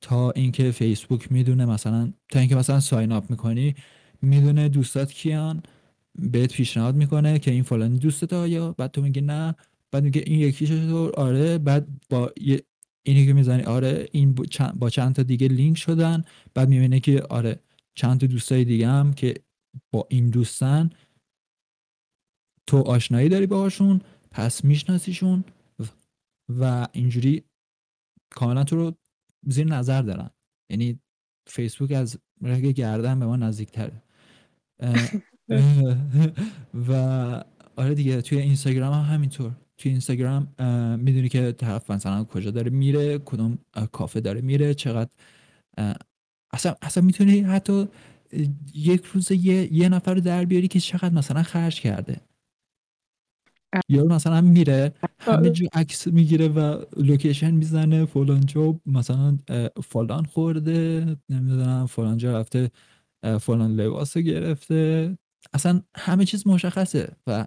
تا 0.00 0.30
اینکه 0.30 0.70
فیسبوک 0.70 1.32
می‌دونه 1.32 1.66
مثلا 1.66 2.12
تا 2.30 2.38
اینکه 2.40 2.56
مثلا 2.56 2.80
ساین 2.80 3.12
اپ 3.12 3.30
می‌کنی 3.30 3.74
می‌دونه 4.22 4.68
دوستات 4.68 5.12
کیان 5.12 5.62
بهت 6.18 6.52
پیشنهاد 6.52 6.94
می‌کنه 6.94 7.38
که 7.38 7.50
این 7.50 7.62
فلانی 7.62 7.98
دوستت 7.98 8.32
یا 8.32 8.72
بعد 8.72 8.90
تو 8.90 9.02
میگه 9.02 9.22
نه 9.22 9.54
بعد 9.90 10.04
میگه 10.04 10.22
این 10.26 10.40
یکیش 10.40 10.68
تو 10.68 11.12
آره 11.16 11.58
بعد 11.58 11.86
با 12.10 12.32
اینی 13.02 13.26
که 13.26 13.32
می‌زنی. 13.32 13.62
آره 13.62 14.08
این 14.12 14.34
با 14.74 14.90
چند 14.90 15.14
تا 15.14 15.22
دیگه 15.22 15.48
لینک 15.48 15.78
شدن. 15.78 16.24
بعد 16.54 16.68
می‌بینه 16.68 17.00
که 17.00 17.22
آره 17.22 17.60
چند 17.94 18.20
تا 18.20 18.26
دوستای 18.26 18.64
دیگه 18.64 18.88
هم 18.88 19.12
که 19.12 19.34
با 19.92 20.06
این 20.10 20.30
دوستن 20.30 20.90
تو 22.66 22.78
آشنایی 22.78 23.28
داری 23.28 23.46
باهاشون 23.46 24.00
پس 24.30 24.64
میشناسیشون 24.64 25.44
و 26.48 26.88
اینجوری 26.92 27.44
کاملا 28.30 28.64
تو 28.64 28.76
رو 28.76 28.94
زیر 29.46 29.66
نظر 29.66 30.02
دارن. 30.02 30.30
یعنی 30.70 31.00
فیسبوک 31.46 31.92
از 31.92 32.18
رگ 32.42 32.64
گردن 32.66 33.18
به 33.20 33.26
ما 33.26 33.36
نزدیکتره. 33.36 34.02
و 36.88 36.92
آره 37.76 37.94
دیگه 37.94 38.22
توی 38.22 38.38
اینستاگرام 38.38 38.94
هم 38.94 39.14
همینطور. 39.14 39.61
توی 39.78 39.90
اینستاگرام 39.92 40.42
می‌دونی 40.98 41.28
که 41.28 41.52
طرف 41.52 41.90
مثلا 41.90 42.24
کجا 42.24 42.50
داره 42.50 42.70
میره 42.70 43.18
کدوم 43.18 43.58
کافه 43.92 44.20
داره 44.20 44.40
میره 44.40 44.74
چقدر 44.74 45.10
اصلا 46.52 46.74
اصلا 46.82 47.04
می‌تونی 47.04 47.40
حتی 47.40 47.88
یک 48.74 49.04
روز 49.04 49.32
یه, 49.32 49.72
یه 49.72 49.88
نفر 49.88 50.14
رو 50.14 50.20
در 50.20 50.44
بیاری 50.44 50.68
که 50.68 50.80
چقدر 50.80 51.14
مثلا 51.14 51.42
خرج 51.42 51.80
کرده. 51.80 52.20
یا 53.88 54.04
مثلا 54.04 54.40
میره 54.40 54.92
همه. 55.20 55.50
جو 55.50 55.66
عکس 55.72 56.06
می‌گیره 56.08 56.48
و 56.48 56.84
لوکیشن 56.96 57.50
می‌زنه 57.50 58.04
فلان 58.04 58.46
جا 58.46 58.80
مثلا 58.86 59.38
فلان 59.84 60.24
خورده 60.24 61.06
نمی‌دونم 61.28 61.86
فلان 61.86 62.16
جا 62.16 62.38
رفته 62.38 62.70
فلان 63.40 63.76
لباس 63.76 64.18
گرفته. 64.18 65.18
اصلا 65.52 65.82
همه 65.96 66.24
چیز 66.24 66.46
مشخصه 66.46 67.16
و 67.26 67.46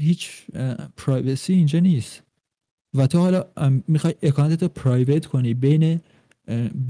هیچ 0.00 0.46
privacy 0.96 1.52
اینجا 1.52 1.78
نیست. 1.78 2.22
و 2.94 3.06
تو 3.06 3.18
حالا 3.18 3.44
می‌خوای 3.88 4.14
account 4.22 4.57
ت 4.57 4.62
رو 4.62 4.68
private 4.68 5.26
کنی 5.26 5.54
بین 5.54 6.00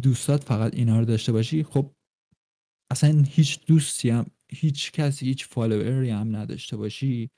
دوستات 0.03 0.45
فقط 0.45 0.75
اینا 0.75 0.99
رو 0.99 1.05
داشته 1.05 1.33
باشی 1.33 1.63
خب 1.63 1.91
اصلا 2.93 3.25
هیچ 3.29 3.67
دوستی 3.67 4.11
هم 4.11 4.27
هیچ 4.53 4.93
کسی 4.93 5.27
هیچ 5.27 5.47
follower 5.47 6.04
ی 6.04 6.11
هم 6.11 6.37
نداشته 6.37 6.77
باشی. 6.77 7.31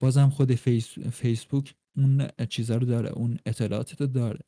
بازم 0.00 0.30
خود 0.30 0.54
فیس، 0.54 0.98
فیسبوک 0.98 1.74
اون 1.96 2.28
چیزا 2.48 2.76
رو 2.76 2.86
داره 2.86 3.10
اون 3.10 3.38
اطلاعات 3.46 4.00
رو 4.00 4.06
داره. 4.06 4.40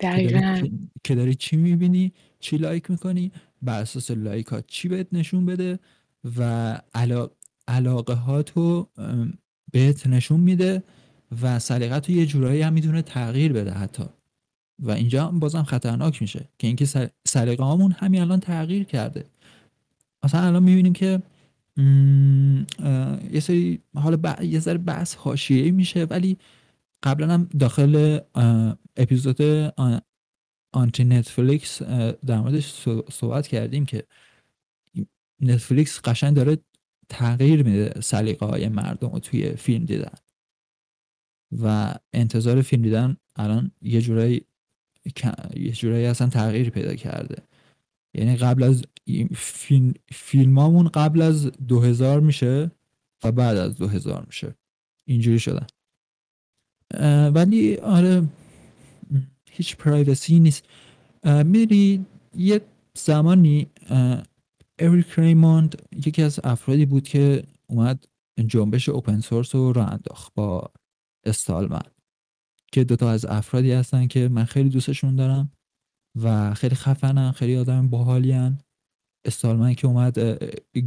دقیقا. 0.00 0.68
که 1.04 1.14
داری 1.14 1.34
چی 1.34 1.56
می‌بینی 1.56 2.12
چی 2.40 2.56
like 2.56 2.90
می‌کنی 2.90 3.32
بر 3.62 3.80
اساس 3.80 4.10
like 4.10 4.46
ها 4.46 4.60
چی 4.60 4.88
بهت 4.88 5.08
نشون 5.12 5.46
بده 5.46 5.78
و 6.38 6.42
علا... 6.94 7.30
علاقه 7.70 8.14
ها 8.14 8.42
تو 8.42 8.86
بهت 9.72 10.06
نشون 10.06 10.40
میده 10.40 10.82
و 11.42 11.58
سلیقت 11.58 12.10
رو 12.10 12.16
یه 12.16 12.26
جورایی 12.26 12.62
هم 12.62 12.72
می‌تونه 12.72 13.02
تغییر 13.02 13.52
بده 13.52 13.70
حتی. 13.70 14.04
و 14.78 14.90
اینجا 14.90 15.28
بازم 15.28 15.62
خطرناک 15.62 16.22
میشه 16.22 16.48
که 16.58 16.66
اینکه 16.66 17.10
سلیقه 17.28 17.64
هامون 17.64 17.92
همین 17.92 18.20
الان 18.20 18.40
تغییر 18.40 18.84
کرده. 18.84 19.24
مثلا 20.24 20.40
الان 20.40 20.62
می‌بینیم 20.62 20.92
که 20.92 21.22
یه 23.32 23.40
سری 23.40 23.80
حالا 23.94 24.44
یه 24.44 24.58
ذره 24.60 24.78
بحث 24.78 25.14
حاشیه‌ای 25.14 25.70
میشه 25.70 26.04
ولی 26.04 26.38
قبلا 27.02 27.34
هم 27.34 27.48
داخل 27.58 28.18
اپیزود 28.96 29.42
آنتی 30.72 31.04
نتفلیکس 31.04 31.82
در 32.26 32.40
موردش 32.40 32.88
صحبت 33.10 33.46
کردیم 33.46 33.86
که 33.86 34.04
نتفلیکس 35.40 36.00
قشنگ 36.04 36.36
داره 36.36 36.58
تغییر 37.10 37.62
میده 37.62 38.00
سلیقه 38.00 38.46
های 38.46 38.68
مردم 38.68 39.08
رو 39.08 39.18
توی 39.18 39.50
فیلم 39.50 39.84
دیدن. 39.84 40.14
و 41.62 41.94
انتظار 42.12 42.62
فیلم 42.62 42.82
دیدن 42.82 43.16
الان 43.36 43.70
یه 43.82 44.00
جورایی 44.00 44.44
یه 45.56 45.72
جورایی 45.72 46.06
اصلا 46.06 46.28
تغییر 46.28 46.70
پیدا 46.70 46.94
کرده. 46.94 47.42
یعنی 48.14 48.36
قبل 48.36 48.62
از 48.62 48.84
فیلم 49.36 49.94
فیلمامون 50.12 50.88
قبل 50.88 51.22
از 51.22 51.46
2000 51.46 52.20
میشه 52.20 52.70
و 53.24 53.32
بعد 53.32 53.56
از 53.56 53.76
2000 53.76 54.26
میشه. 54.26 54.54
اینجوری 55.04 55.38
شدن 55.38 55.66
ولی 57.30 57.76
آره 57.76 58.22
هیچ 59.50 59.76
پرایوسی 59.76 60.40
نیست. 60.40 60.64
میری 61.24 62.06
یه 62.36 62.60
زمانی 62.94 63.66
اریک 64.80 65.18
ریموند 65.18 65.82
یکی 66.06 66.22
از 66.22 66.40
افرادی 66.44 66.86
بود 66.86 67.08
که 67.08 67.44
اومد 67.66 68.04
جنبش 68.46 68.88
اوپن 68.88 69.20
سورس 69.20 69.54
رو 69.54 69.72
راه 69.72 69.92
انداخت 69.92 70.34
با 70.34 70.72
استالمن 71.26 71.82
که 72.72 72.84
دوتا 72.84 73.10
از 73.10 73.26
افرادی 73.26 73.72
هستن 73.72 74.06
که 74.06 74.28
من 74.28 74.44
خیلی 74.44 74.68
دوستشون 74.68 75.16
دارم 75.16 75.52
و 76.22 76.54
خیلی 76.54 76.74
خفنن 76.74 77.32
خیلی 77.32 77.56
آدم 77.56 77.88
باحالین 77.88 78.58
استالمن 79.26 79.74
که 79.74 79.86
اومد 79.86 80.18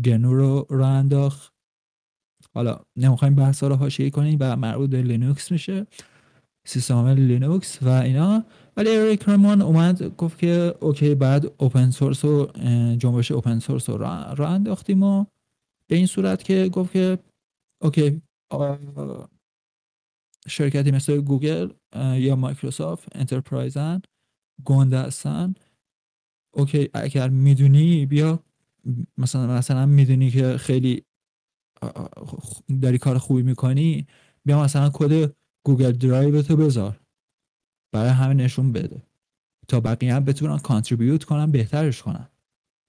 گنو 0.05 0.33
رو 0.33 0.67
راه 0.69 0.89
انداخت. 0.89 1.53
حالا 2.53 2.79
نمی‌خوایم 2.95 3.35
بحث 3.35 3.63
رو 3.63 3.75
حاشیه‌ای 3.75 4.11
کنیم 4.11 4.37
و 4.41 4.55
مربوط 4.55 4.89
به 4.89 5.01
لینوکس 5.01 5.51
میشه. 5.51 5.87
سیستم 6.67 6.93
عامل 6.93 7.19
لینوکس 7.19 7.83
و 7.83 7.89
اینا. 7.89 8.45
ولی 8.77 8.97
اریک 8.97 9.29
ریموند 9.29 9.61
اومد 9.61 10.15
گفت 10.17 10.37
که 10.39 10.75
okay 10.81 11.15
بعد 11.15 11.45
open 11.61 11.89
source 11.91 12.25
و 12.25 12.45
جنبش 12.97 13.31
open 13.31 13.59
source 13.59 13.89
رو 13.89 13.97
راه 13.97 14.49
انداختیم 14.51 15.03
و 15.03 15.25
به 15.89 15.95
این 15.95 16.05
صورت 16.05 16.43
که 16.43 16.69
گفت 16.69 16.91
که 16.93 17.19
okay 17.81 18.21
شرکتی 20.47 20.91
مثل 20.91 21.21
گوگل 21.21 21.69
یا 22.15 22.35
مایکروسافت 22.35 23.17
enterprise 23.17 23.94
ان 23.94 24.01
گنده 24.65 24.99
هستن. 24.99 25.53
okay 26.55 26.89
اگر 26.93 27.29
می‌دونی 27.29 28.05
بیا 28.05 28.43
مثلا 29.17 29.47
مثلا 29.57 29.85
می‌دونی 29.85 30.31
که 30.31 30.57
خیلی 30.57 31.03
داری 32.81 32.97
کار 32.97 33.17
خوبی 33.17 33.43
می‌کنی 33.43 34.07
بیا 34.45 34.63
مثلا 34.63 34.89
کد 34.93 35.35
گوگل 35.65 35.91
درایو 35.91 36.41
تو 36.41 36.55
بذار. 36.57 36.99
برای 37.93 38.09
همه 38.09 38.33
نشون 38.33 38.71
بده. 38.71 39.01
تا 39.67 39.79
بقیه 39.79 40.15
هم 40.15 40.25
بتونن 40.25 40.57
contribute 40.57 41.23
کنن 41.23 41.51
بهترش 41.51 42.01
کنن. 42.01 42.27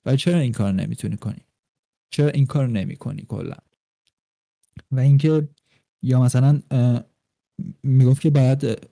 ولی 0.05 0.17
چرا 0.17 0.39
این 0.39 0.53
کار 0.53 0.73
نمی‌تونی 0.73 1.17
کنی؟ 1.17 1.41
چرا 2.11 2.29
این 2.29 2.47
کار 2.47 2.69
نمی 2.69 2.97
کنی 2.97 3.23
کلا؟ 3.29 3.57
و 4.93 5.01
اینکه 5.01 5.49
یا 6.03 6.23
مثلا 6.23 6.61
می‌گفت 7.83 8.21
که 8.21 8.31
باید 8.31 8.89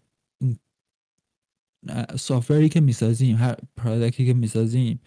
software 2.16 2.63
ی 2.63 2.68
که 2.68 2.80
می‌سازیم 2.80 3.36
هر 3.36 3.56
product 3.76 4.20
ی 4.20 4.26
که 4.26 4.34
می‌سازیم 4.34 5.00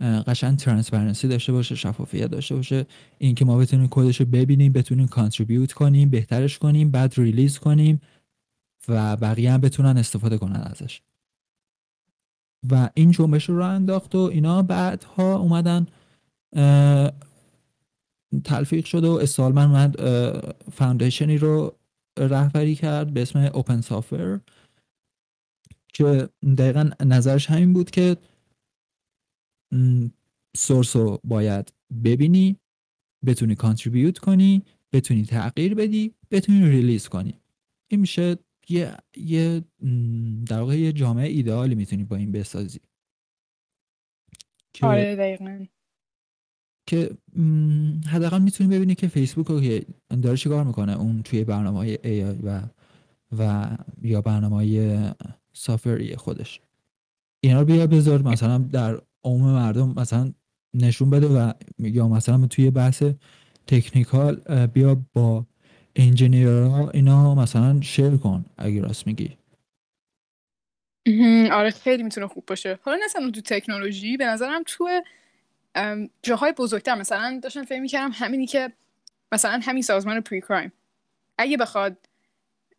قشنگ 0.00 0.58
transparency 0.58 1.28
داشته 1.28 1.52
باشه 1.52 1.74
شفافیت 1.74 2.26
داشته 2.26 2.54
باشه. 2.54 2.86
اینکه 3.18 3.44
ما 3.44 3.58
بتونیم 3.58 3.88
کدش 3.90 4.20
رو 4.20 4.26
ببینیم 4.26 4.72
بتونیم 4.72 5.08
contribute 5.08 5.72
کنیم 5.72 6.10
بهترش 6.10 6.58
کنیم 6.58 6.90
بعد 6.90 7.14
release 7.16 7.58
کنیم. 7.58 8.00
و 8.88 9.16
بقیه 9.16 9.52
هم 9.52 9.60
بتونن 9.60 9.98
استفاده 9.98 10.38
کنن 10.38 10.60
ازش. 10.60 11.02
و 12.70 12.90
این 12.94 13.10
جنبش 13.10 13.48
رو 13.48 13.62
انداخت 13.62 14.14
و 14.14 14.18
اینا 14.18 14.62
بعدها 14.62 15.36
اومدن 15.36 15.86
تلفیق 18.44 18.84
شد 18.84 19.04
و 19.04 19.10
استالمن 19.10 19.64
اومد 19.64 20.00
foundation 20.72 21.32
ی 21.32 21.38
رو 21.38 21.76
رهبری 22.18 22.74
کرد 22.74 23.14
به 23.14 23.22
اسم 23.22 23.38
open 23.38 23.80
software 23.80 24.40
که 25.88 26.28
دقیقا 26.58 26.90
نظرش 27.00 27.50
همین 27.50 27.72
بود 27.72 27.90
که 27.90 28.16
سورس 30.56 30.96
رو 30.96 31.20
باید 31.24 31.72
ببینی 32.04 32.56
بتونی 33.26 33.54
کانتریبیوت 33.54 34.18
کنی 34.18 34.62
بتونی 34.92 35.24
تغییر 35.24 35.74
بدی 35.74 36.14
بتونی 36.30 36.68
ریلیز 36.68 37.08
کنی. 37.08 37.40
این 37.88 38.00
میشه 38.00 38.38
یه 38.68 38.96
یه 39.16 39.64
در 40.46 40.60
واقع 40.60 40.78
یه 40.78 40.92
جامعه 40.92 41.28
ایدئالی 41.28 41.74
می‌تونی 41.74 42.04
با 42.04 42.16
این 42.16 42.32
بسازی. 42.32 42.80
که 44.72 44.86
آره 44.86 45.16
دقیقا. 45.16 45.66
که 46.86 47.10
حداقل 48.06 48.42
می‌تونی 48.42 48.76
ببینی 48.76 48.94
که 48.94 49.08
فیسبوک 49.08 49.46
رو 49.46 49.60
که 49.60 49.86
داره 50.22 50.36
چیکار 50.36 50.64
می‌کنه؟ 50.64 50.92
اون 50.92 51.22
توی 51.22 51.44
برنامه 51.44 51.78
های 51.78 51.96
AI 51.96 52.40
و 52.44 52.62
و 53.38 53.70
یا 54.02 54.20
برنامه 54.20 54.56
های 54.56 55.10
سافری 55.52 56.16
خودش. 56.16 56.60
اینا 57.44 57.60
رو 57.60 57.66
بیا 57.66 57.86
بذار 57.86 58.22
مثلا 58.22 58.58
در 58.58 59.00
عموم 59.24 59.52
مردم 59.52 59.94
مثلا 59.96 60.32
نشون 60.74 61.10
بده 61.10 61.26
و 61.26 61.52
یا 61.78 62.08
مثلا 62.08 62.46
توی 62.46 62.70
بحث 62.70 63.02
تکنیکال 63.66 64.66
بیا 64.66 65.04
با 65.14 65.46
انجینیرها 65.96 66.90
اینا 66.90 67.34
مثلا 67.34 67.80
شیر 67.80 68.16
کن 68.16 68.44
اگه 68.58 68.80
راست 68.80 69.06
میگی. 69.06 69.36
آره 71.52 71.70
خیلی 71.70 72.02
می‌تونه 72.02 72.26
خوب 72.26 72.46
باشه. 72.46 72.78
حالا 72.82 72.98
مثلا 73.04 73.30
تو 73.30 73.40
تکنولوژی 73.40 74.16
به 74.16 74.26
نظرم 74.26 74.62
تو 74.66 75.02
جاهای 76.22 76.52
بزرگتر. 76.52 76.94
مثلا 76.94 77.40
داشتم 77.42 77.64
فکر 77.64 77.80
می‌کردم 77.80 78.10
همینی 78.14 78.46
که 78.46 78.72
مثلا 79.32 79.60
همین 79.62 79.82
سازمان 79.82 80.20
PreCrime 80.20 80.72
اگه 81.38 81.56
بخواد 81.56 81.96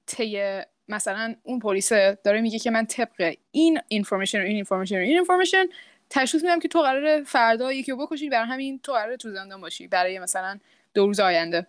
طی 0.06 0.62
مثلا 0.88 1.36
اون 1.44 1.60
پلیس 1.60 1.94
داره 1.94 2.42
میگه 2.42 2.60
که 2.60 2.72
من 2.72 2.86
طبق 2.86 3.36
این 3.52 3.80
information 3.88 4.40
و 4.40 4.44
این 4.44 4.56
information 4.56 4.96
و 4.96 5.00
این 5.00 5.16
information 5.16 5.66
تشخیص 6.10 6.42
میدم 6.42 6.60
که 6.60 6.68
تو 6.68 6.82
قراره 6.82 7.24
فردا 7.24 7.74
یکی 7.74 7.92
رو 7.92 7.98
بکشی 7.98 8.30
برای 8.30 8.48
همین 8.48 8.80
تو 8.80 8.94
قراره 8.94 9.18
تو 9.18 9.32
زندان 9.32 9.62
باشی 9.62 9.88
برای 9.88 10.20
مثلا 10.20 10.60
دو 10.94 11.08
روز 11.08 11.20
آینده. 11.20 11.68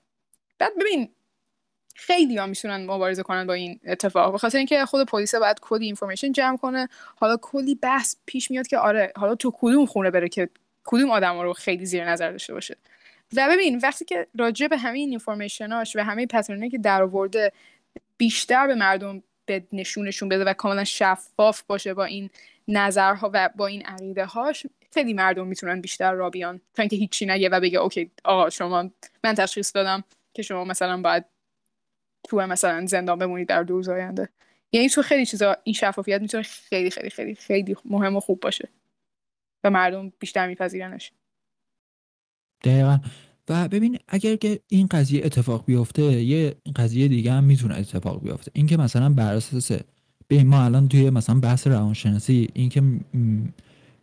بعد 0.58 0.72
ببین 0.80 1.08
خیلی 1.94 2.36
ها 2.36 2.46
می‌تونن 2.46 2.86
مبارزه 2.86 3.22
کنن 3.22 3.46
با 3.46 3.52
این 3.52 3.80
اتفاق. 3.86 4.32
به 4.32 4.38
خاطر 4.38 4.58
اینکه 4.58 4.86
خود 4.86 5.06
پلیس 5.06 5.34
باید 5.34 5.60
کلی 5.60 5.86
information 5.86 6.32
جمع 6.32 6.56
کنه. 6.56 6.88
حالا 7.16 7.36
کلی 7.36 7.74
بحث 7.74 8.16
پیش 8.26 8.50
میاد 8.50 8.66
که 8.66 8.78
آره 8.78 9.12
حالا 9.16 9.34
تو 9.34 9.52
کدوم 9.58 9.86
خونه 9.86 10.10
بره 10.10 10.28
که 10.28 10.48
کدوم 10.84 11.10
آدم 11.10 11.40
رو 11.40 11.52
خیلی 11.52 11.86
زیر 11.86 12.10
نظر 12.10 12.30
داشته 12.30 12.52
باشه. 12.54 12.76
و 13.36 13.48
ببین 13.52 13.78
وقتی 13.78 14.04
که 14.04 14.26
راجع 14.38 14.66
به 14.66 14.76
همین 14.76 15.10
اینفورمیشناش 15.10 15.96
و 15.96 16.04
همه 16.04 16.26
پترنی 16.26 16.70
که 16.70 16.78
در 16.78 17.02
آورده 17.02 17.52
بیشتر 18.16 18.66
به 18.66 18.74
مردم 18.74 19.22
به 19.46 19.64
نشونشون 19.72 20.28
بده 20.28 20.44
و 20.44 20.52
کاملا 20.52 20.84
شفاف 20.84 21.62
باشه 21.62 21.94
با 21.94 22.04
این 22.04 22.30
نظرها 22.68 23.30
و 23.34 23.50
با 23.56 23.66
این 23.66 23.82
عقیده 23.86 24.24
هاش 24.24 24.66
خیلی 24.94 25.14
مردم 25.14 25.46
می‌تونن 25.46 25.80
بیشتر 25.80 26.12
را 26.12 26.30
بیان. 26.30 26.60
تا 26.74 26.82
اینکه 26.82 26.96
هیچی 26.96 27.26
نگه 27.26 27.48
و 27.48 27.60
بگه 27.60 27.78
اوکی 27.78 28.10
آقا 28.24 28.50
شما 28.50 28.90
من 29.24 29.34
تشخیص 29.34 29.74
دادم 29.74 30.04
که 30.34 30.42
شما 30.42 30.64
مثلا 30.64 31.00
باید 31.00 31.24
تو 32.28 32.36
مثلا 32.36 32.86
زندان 32.86 33.18
بمونید 33.18 33.48
در 33.48 33.62
دو 33.62 33.74
روز 33.74 33.88
آینده. 33.88 34.28
یعنی 34.72 34.88
تو 34.88 35.02
خیلی 35.02 35.26
چیزا 35.26 35.56
این 35.64 35.74
شفافیت 35.74 36.20
می‌تونه 36.20 36.42
خیلی 36.42 36.90
خیلی 36.90 37.10
خیلی 37.10 37.34
خیلی 37.34 37.76
مهم 37.84 38.16
و 38.16 38.20
خوب 38.20 38.40
باشه 38.40 38.68
و 39.64 39.70
مردم 39.70 40.12
بیشتر 40.18 40.46
میپذیرنش. 40.46 41.12
دقیقا. 42.64 42.98
و 43.48 43.68
ببین 43.68 43.98
اگر 44.08 44.36
که 44.36 44.60
این 44.68 44.86
قضیه 44.86 45.24
اتفاق 45.24 45.64
بیفته 45.64 46.02
یه 46.02 46.54
قضیه 46.76 47.08
دیگه 47.08 47.32
هم 47.32 47.44
می‌تونه 47.44 47.74
اتفاق 47.74 48.22
بیفته. 48.22 48.50
اینکه 48.54 48.76
مثلا 48.76 49.10
بر 49.10 49.34
اساس 49.34 49.72
به 50.28 50.44
ما 50.44 50.64
الان 50.64 50.88
توی 50.88 51.10
مثلا 51.10 51.40
بحث 51.40 51.66
روانشناسی 51.66 52.48
اینکه 52.54 52.82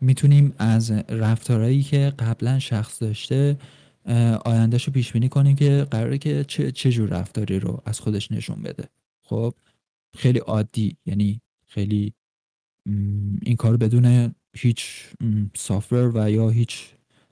می‌تونیم 0.01 0.53
از 0.57 0.91
رفتارهایی 1.09 1.83
که 1.83 2.13
قبلا 2.19 2.59
شخص 2.59 3.01
داشته 3.01 3.57
آیندهش 4.45 4.83
رو 4.83 4.93
پیش 4.93 5.11
بینی 5.11 5.29
کنیم 5.29 5.55
که 5.55 5.87
قراره 5.91 6.17
که 6.17 6.43
چه, 6.43 6.71
چه 6.71 6.91
جور 6.91 7.09
رفتاری 7.09 7.59
رو 7.59 7.81
از 7.85 7.99
خودش 7.99 8.31
نشون 8.31 8.61
بده. 8.61 8.89
خب 9.23 9.53
خیلی 10.17 10.39
عادی 10.39 10.97
یعنی 11.05 11.41
خیلی 11.67 12.13
این 13.41 13.55
کار 13.57 13.77
بدون 13.77 14.35
هیچ 14.57 15.07
سافتور 15.55 16.11
و 16.17 16.31
یا 16.31 16.49
هیچ 16.49 16.89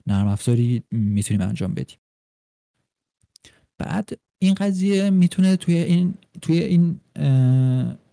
نرم 0.08 0.28
افزاری 0.28 0.84
می‌تونیم 0.92 1.42
انجام 1.42 1.74
بدیم. 1.74 1.98
بعد 3.78 4.10
این 4.42 4.54
قضیه 4.54 5.10
می‌تونه 5.10 5.56
توی 5.56 5.76
این 5.76 6.14
توی 6.42 6.60
این 6.60 7.00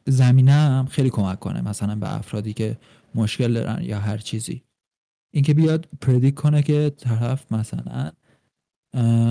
زمینه 0.06 0.52
هم 0.52 0.86
خیلی 0.86 1.10
کمک 1.10 1.40
کنه 1.40 1.60
مثلا 1.60 1.94
به 1.94 2.14
افرادی 2.14 2.52
که 2.52 2.78
مشکل 3.14 3.52
دارن 3.52 3.84
یا 3.84 4.00
هر 4.00 4.18
چیزی. 4.18 4.62
اینکه 5.34 5.54
بیاد 5.54 5.88
پردیک 6.00 6.34
کنه 6.34 6.62
که 6.62 6.92
طرف 6.96 7.52
مثلا 7.52 8.12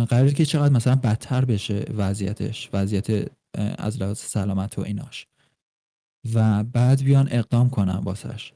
قراره 0.09 0.33
که 0.33 0.45
چقدر 0.45 0.73
مثلا 0.73 0.95
بدتر 0.95 1.45
بشه 1.45 1.85
وضعیتش 1.97 2.69
وضعیت 2.73 3.31
از 3.77 4.01
لحاظ 4.01 4.19
سلامت 4.19 4.79
و 4.79 4.81
ایناش. 4.81 5.27
و 6.33 6.63
بعد 6.63 7.03
بیان 7.03 7.27
اقدام 7.31 7.69
کنن 7.69 7.97
واسش. 8.03 8.53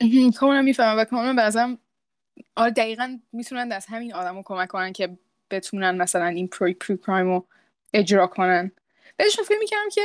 کاملا 0.38 0.62
می‌فهمم 0.62 0.98
و 0.98 1.04
کاملا 1.04 1.34
بعضم 1.34 1.78
آره 2.56 2.70
دقیقا 2.70 3.18
می‌تونن 3.32 3.72
از 3.72 3.86
همین 3.86 4.14
آدم 4.14 4.36
رو 4.36 4.42
کمک 4.44 4.68
کنن 4.68 4.92
که 4.92 5.18
بتونن 5.50 5.96
مثلا 5.96 6.26
این 6.26 6.48
پروی 6.48 6.74
پری 6.74 6.96
کرایم 6.96 7.26
رو 7.26 7.46
اجرا 7.94 8.26
کنن. 8.26 8.72
بعدش 9.18 9.40
فکر 9.40 9.58
می‌کردم 9.60 9.88
که 9.92 10.02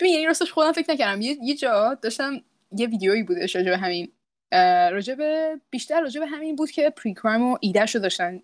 ببین 0.00 0.12
یعنی 0.12 0.26
راستش 0.26 0.52
خودم 0.52 0.72
فکر 0.72 0.92
نکردم. 0.92 1.20
یه, 1.20 1.36
یه 1.42 1.54
جا 1.54 1.94
داشتم 1.94 2.32
یه 2.72 2.86
ویدیویی 2.86 3.22
بودش 3.22 3.56
راجع 3.56 3.70
به 3.70 3.78
همین 3.78 4.12
راجع 4.92 5.14
به 5.14 5.60
بیشتر 5.70 6.00
راجع 6.00 6.20
به 6.20 6.26
همین 6.26 6.56
بود 6.56 6.70
که 6.70 6.90
پری 6.90 7.14
کرایم 7.14 7.42
و 7.42 7.58
ایدهش 7.60 7.94
رو 7.94 8.00
داشتن 8.00 8.42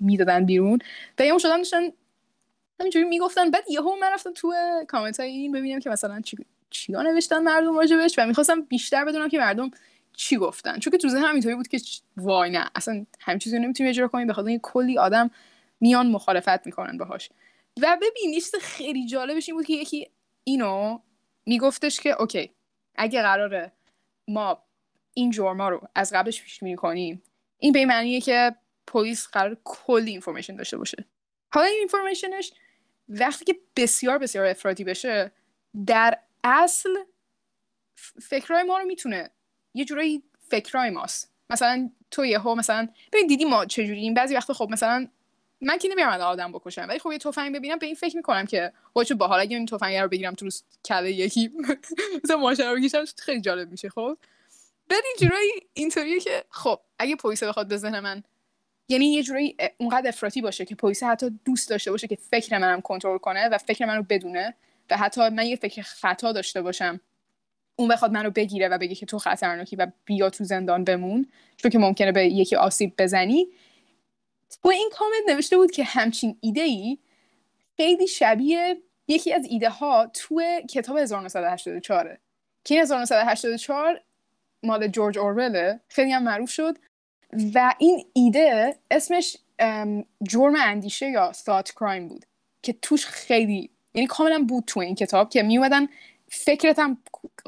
می‌دادن 0.00 0.46
بیرون. 0.46 0.78
و 1.18 1.26
یه 1.26 1.38
شدن 1.38 1.56
داشتن 1.56 1.82
همینجوری 2.80 3.04
می‌گفتن. 3.04 3.50
بعد 3.50 3.70
یهو 3.70 3.96
من 4.00 4.12
رفتم 4.12 4.32
تو 4.32 4.54
کامنت 4.88 5.20
های 5.20 5.30
این 5.30 5.52
ببینم 5.52 5.80
که 5.80 5.90
مثلا 5.90 6.20
چی 6.20 6.36
چیا 6.70 7.02
نوشتن 7.02 7.38
مردم 7.38 7.78
راجبش 7.78 8.18
و 8.18 8.26
می‌خواستم 8.26 8.62
بیشتر 8.62 9.04
بدونم 9.04 9.28
که 9.28 9.38
مردم 9.38 9.70
چی 10.16 10.36
گفتن. 10.36 10.78
چون 10.78 10.90
که 10.90 10.98
تو 10.98 11.08
ذهنم 11.08 11.32
اینطوری 11.32 11.54
بود 11.54 11.68
که 11.68 11.80
وای 12.16 12.50
نه 12.50 12.70
اصلا 12.74 13.06
همین 13.20 13.38
چیزی 13.38 13.58
نمی‌تونیم 13.58 13.90
اجرا 13.90 14.08
کنیم. 14.08 14.26
به 14.26 14.32
خاطر 14.32 14.58
کلی 14.62 14.98
آدم 14.98 15.30
میان 15.80 16.10
مخالفت 16.10 16.66
می‌کنن 16.66 16.98
باهاش. 16.98 17.30
و 17.82 17.96
ببین 17.96 18.34
چیز 18.34 18.54
خیلی 18.60 19.06
جالبش 19.06 19.48
این 19.48 19.56
بود 19.56 19.66
که 19.66 19.72
یکی 19.72 20.10
اینو 20.44 20.98
میگفتش 21.46 22.00
که 22.00 22.20
اوکی 22.20 22.50
اگه 22.96 23.22
قراره 23.22 23.72
ما 24.28 24.62
این 25.14 25.30
جرما 25.30 25.68
رو 25.68 25.88
از 25.94 26.12
قبلش 26.12 26.42
پیش 26.42 26.60
بینی 26.60 26.76
کنیم 26.76 27.22
این 27.58 27.72
به 27.72 27.86
معنیه 27.86 28.20
که 28.20 28.54
پلیس 28.86 29.26
قرار 29.26 29.56
کلی 29.64 30.10
اینفورمیشن 30.10 30.56
داشته 30.56 30.76
باشه. 30.76 31.04
حالا 31.52 31.66
این 31.66 31.78
اینفورمیشنش 31.78 32.52
وقتی 33.08 33.44
که 33.44 33.56
بسیار 33.76 34.18
بسیار 34.18 34.46
افراطی 34.46 34.84
بشه 34.84 35.32
در 35.86 36.18
اصل 36.44 36.88
فکرهای 38.22 38.62
ما 38.62 38.78
رو 38.78 38.84
می‌تونه 38.84 39.30
یه 39.74 39.84
جورایی 39.84 40.22
فکرهای 40.48 40.90
ماست. 40.90 41.32
مثلا 41.50 41.90
تو 42.10 42.24
یهو 42.24 42.54
مثلا 42.54 42.88
ببین 43.12 43.26
دیدی 43.26 43.44
ما 43.44 43.64
چجوری؟ 43.64 44.00
این 44.00 44.14
بعضی 44.14 44.34
وقتا 44.34 44.54
خب 44.54 44.68
مثلا 44.70 45.08
من 45.60 45.78
که 45.78 45.88
نمیرم 45.88 46.08
آدم 46.08 46.52
بکشم 46.52 46.86
ولی 46.88 46.98
خب 46.98 47.12
یه 47.12 47.18
تفنگ 47.18 47.54
ببینم 47.54 47.78
به 47.78 47.86
این 47.86 47.94
فکر 47.94 48.16
می‌کنم 48.16 48.46
که 48.46 48.72
با 48.92 49.04
باحال 49.18 49.40
اگه 49.40 49.56
این 49.56 49.66
تفنگ 49.66 49.96
رو 49.96 50.08
بگیرم 50.08 50.34
تو 50.34 50.48
کله 50.84 51.12
یکی 51.12 51.50
مثلا 52.24 52.36
ماشین 52.36 52.66
رو 52.66 52.76
بکشم 52.76 53.04
خیلی 53.18 53.40
جالب 53.40 53.70
میشه 53.70 53.88
خب؟ 53.88 54.18
بعد 54.88 55.02
این 55.04 55.28
جورایی 55.28 55.50
اینطوریه 55.74 56.20
که 56.20 56.44
خب 56.50 56.80
اگه 56.98 57.16
پلیس 57.16 57.42
بخواد 57.42 57.68
به 57.68 57.76
ذهن 57.76 58.00
من 58.00 58.22
یعنی 58.88 59.12
یه 59.12 59.22
جورایی 59.22 59.56
اونقدر 59.78 60.08
افراطی 60.08 60.40
باشه 60.40 60.64
که 60.64 60.74
پلیس 60.74 61.02
حتی 61.02 61.38
دوست 61.44 61.70
داشته 61.70 61.90
باشه 61.90 62.06
که 62.06 62.16
فکر 62.16 62.58
منم 62.58 62.80
کنترل 62.80 63.18
کنه 63.18 63.48
و 63.48 63.58
فکر 63.58 63.86
منو 63.86 64.02
بدونه 64.02 64.54
و 64.90 64.96
حتی 64.96 65.28
من 65.28 65.46
یه 65.46 65.56
فکر 65.56 65.82
خطا 65.82 66.32
داشته 66.32 66.62
باشم 66.62 67.00
اون 67.76 67.88
بخواد 67.88 68.12
منو 68.12 68.30
بگیره 68.30 68.68
و 68.68 68.78
بگه 68.78 68.94
که 68.94 69.06
تو 69.06 69.18
خطرناکی 69.18 69.76
و 69.76 69.86
بیا 70.04 70.30
تو 70.30 70.44
زندان 70.44 70.84
بمون 70.84 71.26
چون 71.56 71.70
که 71.70 71.78
ممکنه 71.78 72.12
به 72.12 72.26
یکی 72.26 72.56
آسیب 72.56 72.94
بزنی. 72.98 73.46
با 74.62 74.70
این 74.70 74.90
کامنت 74.92 75.28
نوشته 75.28 75.56
بود 75.56 75.70
که 75.70 75.84
همچین 75.84 76.38
ایده 76.40 76.60
ای 76.60 76.98
خیلی 77.76 78.06
شبیه 78.06 78.82
یکی 79.08 79.32
از 79.32 79.46
ایده 79.50 79.70
ها 79.70 80.06
تو 80.06 80.42
کتاب 80.70 80.96
1984 80.96 82.18
که 82.64 82.74
این 82.74 82.82
1984 82.82 84.00
مال 84.62 84.88
جورج 84.88 85.18
اوروله 85.18 85.80
خیلی 85.88 86.12
هم 86.12 86.22
معروف 86.22 86.50
شد 86.50 86.78
و 87.54 87.74
این 87.78 88.04
ایده 88.12 88.76
اسمش 88.90 89.36
جرم 90.22 90.54
اندیشه 90.56 91.10
یا 91.10 91.32
thought 91.32 91.72
کرایم 91.80 92.08
بود 92.08 92.26
که 92.62 92.72
توش 92.72 93.06
خیلی 93.06 93.70
یعنی 93.94 94.06
کاملا 94.06 94.44
بود 94.48 94.64
تو 94.66 94.80
این 94.80 94.94
کتاب 94.94 95.30
که 95.30 95.42
میومدن 95.42 95.88
فکرت 96.28 96.78
هم 96.78 96.98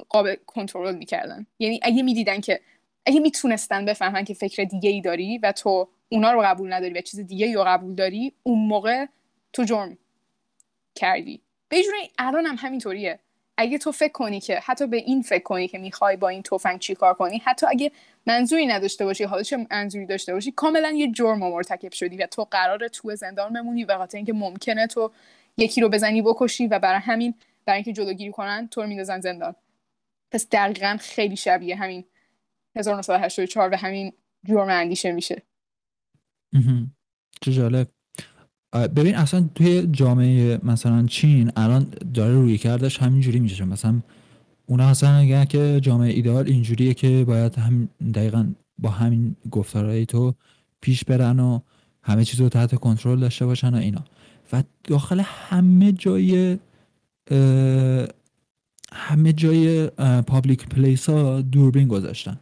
قابل 0.09 0.37
کنترل 0.46 0.94
می‌کردن. 0.94 1.46
یعنی 1.59 1.81
اگه 1.83 2.03
می‌دیدن 2.03 2.40
که 2.40 2.61
اگه 3.07 3.20
می‌تونستن 3.20 3.85
بفهمن 3.85 4.24
که 4.24 4.35
فکر 4.35 4.64
دیگه 4.64 4.90
ای 4.90 5.00
داری 5.00 5.38
و 5.38 5.53
تو 5.53 5.88
اونا 6.09 6.33
رو 6.33 6.42
قبول 6.42 6.72
نداری 6.72 6.92
و 6.92 7.00
چیز 7.00 7.20
دیگه 7.20 7.46
ای 7.46 7.55
رو 7.55 7.64
قبول 7.64 7.94
داری 7.94 8.33
اون 8.42 8.68
موقع 8.68 9.07
تو 9.53 9.64
جرم 9.64 9.98
کردی. 10.94 11.40
به 11.68 11.83
الان 12.18 12.46
هم 12.46 12.57
همینطوریه. 12.59 13.18
اگه 13.57 13.79
تو 13.79 13.93
فکر 13.93 14.12
کنی 14.12 14.40
که 14.40 14.61
حتی 14.62 14.87
به 14.87 14.97
این 14.97 15.23
فکر 15.23 15.43
کنی 15.43 15.69
که 15.69 15.79
می‌خوای 15.79 16.17
با 16.17 16.29
این 16.29 16.43
تفنگ 16.43 16.79
چی 16.79 16.95
کار 16.95 17.14
کنی 17.14 17.38
حتی 17.38 17.67
اگه 17.67 17.93
منظوری 18.27 18.67
نداشته 18.67 19.05
باشی 19.05 19.25
حالا 19.25 19.43
چه 19.43 19.67
منظوری 19.71 20.07
داشته 20.07 20.35
باشی 20.35 20.53
کاملا 20.53 20.90
یه 20.90 21.12
جرم 21.12 21.38
مرتکب 21.38 21.93
شدی 21.93 22.17
و 22.17 22.27
تو 22.27 22.45
قرار 22.45 22.88
تو 22.88 23.17
زندان 23.17 23.53
بمونی 23.53 23.85
به 23.85 23.97
خاطر 23.97 24.17
اینکه 24.17 24.33
ممکنه 24.33 24.87
تو 24.87 25.12
یکی 25.57 25.81
رو 25.81 25.88
بزنی 25.88 26.23
بکشی 26.23 26.67
و 26.67 26.79
برای 26.79 27.01
همین 27.01 27.35
برای 27.64 27.77
اینکه 27.77 27.93
جلوگیری 27.93 28.33
کنن 28.33 28.69
تو 28.69 28.83
رو 28.83 28.87
میندازن 28.87 29.21
زندان. 29.21 29.55
پس 30.31 30.49
دقیقا 30.49 30.97
خیلی 31.01 31.37
شبیه 31.37 31.77
همین 31.77 32.05
1984 32.77 33.71
و 33.73 33.77
همین 33.77 34.12
جرم 34.45 34.69
اندیشه 34.69 35.12
میشه. 35.12 35.43
چه 37.40 37.53
جالب. 37.53 37.93
ببین 38.74 39.14
اصلا 39.14 39.48
توی 39.54 39.87
جامعه 39.92 40.58
مثلا 40.62 41.06
چین 41.06 41.50
الان 41.56 41.87
داره 42.14 42.34
روی 42.34 42.58
کردش 42.58 42.98
همینجوری 42.98 43.40
میشه. 43.40 43.64
مثلا 43.64 44.00
اونا 44.66 44.88
اصلا 44.88 45.14
اگر 45.14 45.44
که 45.44 45.78
جامعه 45.82 46.12
ایدال 46.12 46.46
اینجوریه 46.46 46.94
که 46.94 47.24
باید 47.24 47.54
هم 47.54 47.88
دقیقا 48.14 48.46
با 48.78 48.90
همین 48.90 49.37
گفتارهای 49.50 50.06
تو 50.06 50.34
پیش 50.80 51.04
برن 51.04 51.40
و 51.40 51.60
همه 52.02 52.24
چیز 52.24 52.40
رو 52.40 52.48
تحت 52.48 52.74
کنترل 52.74 53.20
داشته 53.20 53.46
باشن 53.46 53.74
و 53.74 53.78
اینا. 53.78 54.04
و 54.52 54.62
داخل 54.84 55.22
همه 55.24 55.92
جای 55.92 56.58
همه 58.92 59.32
جای 59.32 59.87
پابلیک 60.26 60.68
پلیس 60.68 61.08
ها 61.08 61.40
دوربین 61.40 61.88
گذاشتن. 61.88 62.37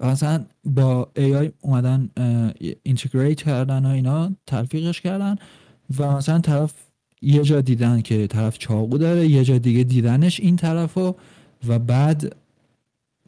مثلا 0.00 0.44
با 0.64 1.08
AI 1.16 1.50
اومدن 1.60 2.10
اینتگریت 2.82 3.42
کردن 3.42 3.86
و 3.86 3.88
اینا 3.88 4.30
تلفیقش 4.46 5.00
کردن 5.00 5.36
و 5.98 6.12
مثلا 6.12 6.38
طرف 6.38 6.74
یه 7.22 7.42
جا 7.42 7.60
دیدن 7.60 8.00
که 8.00 8.26
طرف 8.26 8.58
چاقو 8.58 8.98
داره 8.98 9.28
یه 9.28 9.44
جا 9.44 9.58
دیگه 9.58 9.84
دیدنش 9.84 10.40
این 10.40 10.56
طرف 10.56 10.98
و, 10.98 11.14
و 11.68 11.78
بعد 11.78 12.36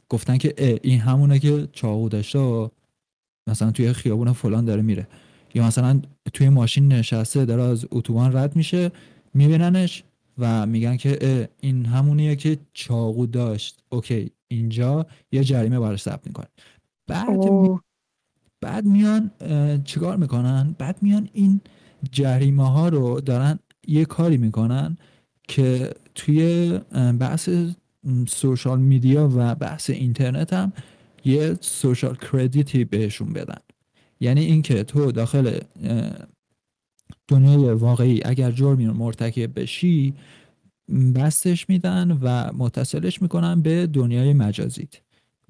گفتن 0.09 0.39
که 0.39 0.81
این 0.83 1.01
همونه 1.01 1.39
که 1.39 1.69
چاقو 1.73 2.09
داشته 2.09 2.39
و 2.39 2.69
مثلا 3.47 3.71
توی 3.71 3.93
خیابون 3.93 4.33
فلان 4.33 4.65
داره 4.65 4.83
میره. 4.83 5.07
یا 5.55 5.67
مثلا 5.67 6.01
توی 6.33 6.49
ماشین 6.49 6.93
نشسته 6.93 7.45
داره 7.45 7.63
از 7.63 7.87
اتوبان 7.91 8.37
رد 8.37 8.57
میشه 8.57 8.91
میبیننش 9.35 10.05
و 10.41 10.67
میگن 10.67 10.97
که 10.97 11.49
این 11.61 11.87
همونیه 11.87 12.37
که 12.37 12.59
چاقو 12.73 13.27
داشت. 13.27 13.83
اوکی 13.89 14.31
اینجا 14.49 15.07
یه 15.33 15.45
جریمه 15.45 15.81
براش 15.81 16.03
ثبت 16.03 16.27
می‌کنه 16.27 16.47
بعد 17.07 17.29
بعد 18.61 18.85
میان 18.85 19.31
چیکار 19.85 20.17
می‌کنن؟ 20.17 20.75
بعد 20.79 21.03
میان 21.03 21.29
این 21.33 21.61
جریمه 22.13 22.71
ها 22.71 22.89
رو 22.89 23.21
دارن 23.21 23.59
یه 23.87 24.05
کاری 24.05 24.37
می‌کنن 24.37 24.97
که 25.49 25.95
توی 26.15 26.79
بحث 27.21 27.49
سوشال 28.29 28.81
میدیا 28.81 29.31
و 29.37 29.55
بحث 29.55 29.91
اینترنت 29.91 30.53
هم 30.53 30.73
یه 31.25 31.57
سوشال 31.61 32.17
کردیتی 32.17 32.85
بهشون 32.85 33.33
بدن. 33.33 33.61
یعنی 34.21 34.41
اینکه 34.41 34.85
تو 34.85 35.13
داخل 35.13 35.59
دنیای 37.29 37.73
واقعی. 37.75 38.21
اگر 38.25 38.51
جرمی 38.51 38.87
مرتکب 38.87 39.61
بشی 39.61 40.15
بستش 41.15 41.69
میدن 41.69 42.19
و 42.23 42.53
متصلش 42.53 43.23
می‌کنن 43.23 43.63
به 43.63 43.87
دنیای 43.87 44.33
مجازیت. 44.33 44.95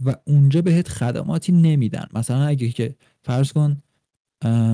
و 0.04 0.14
اونجا 0.24 0.62
بهت 0.62 0.88
خدماتی 0.88 1.52
نمیدن. 1.52 2.06
مثلا 2.14 2.44
اگه 2.44 2.68
که 2.68 2.94
فرض 3.22 3.52
کن 3.52 3.82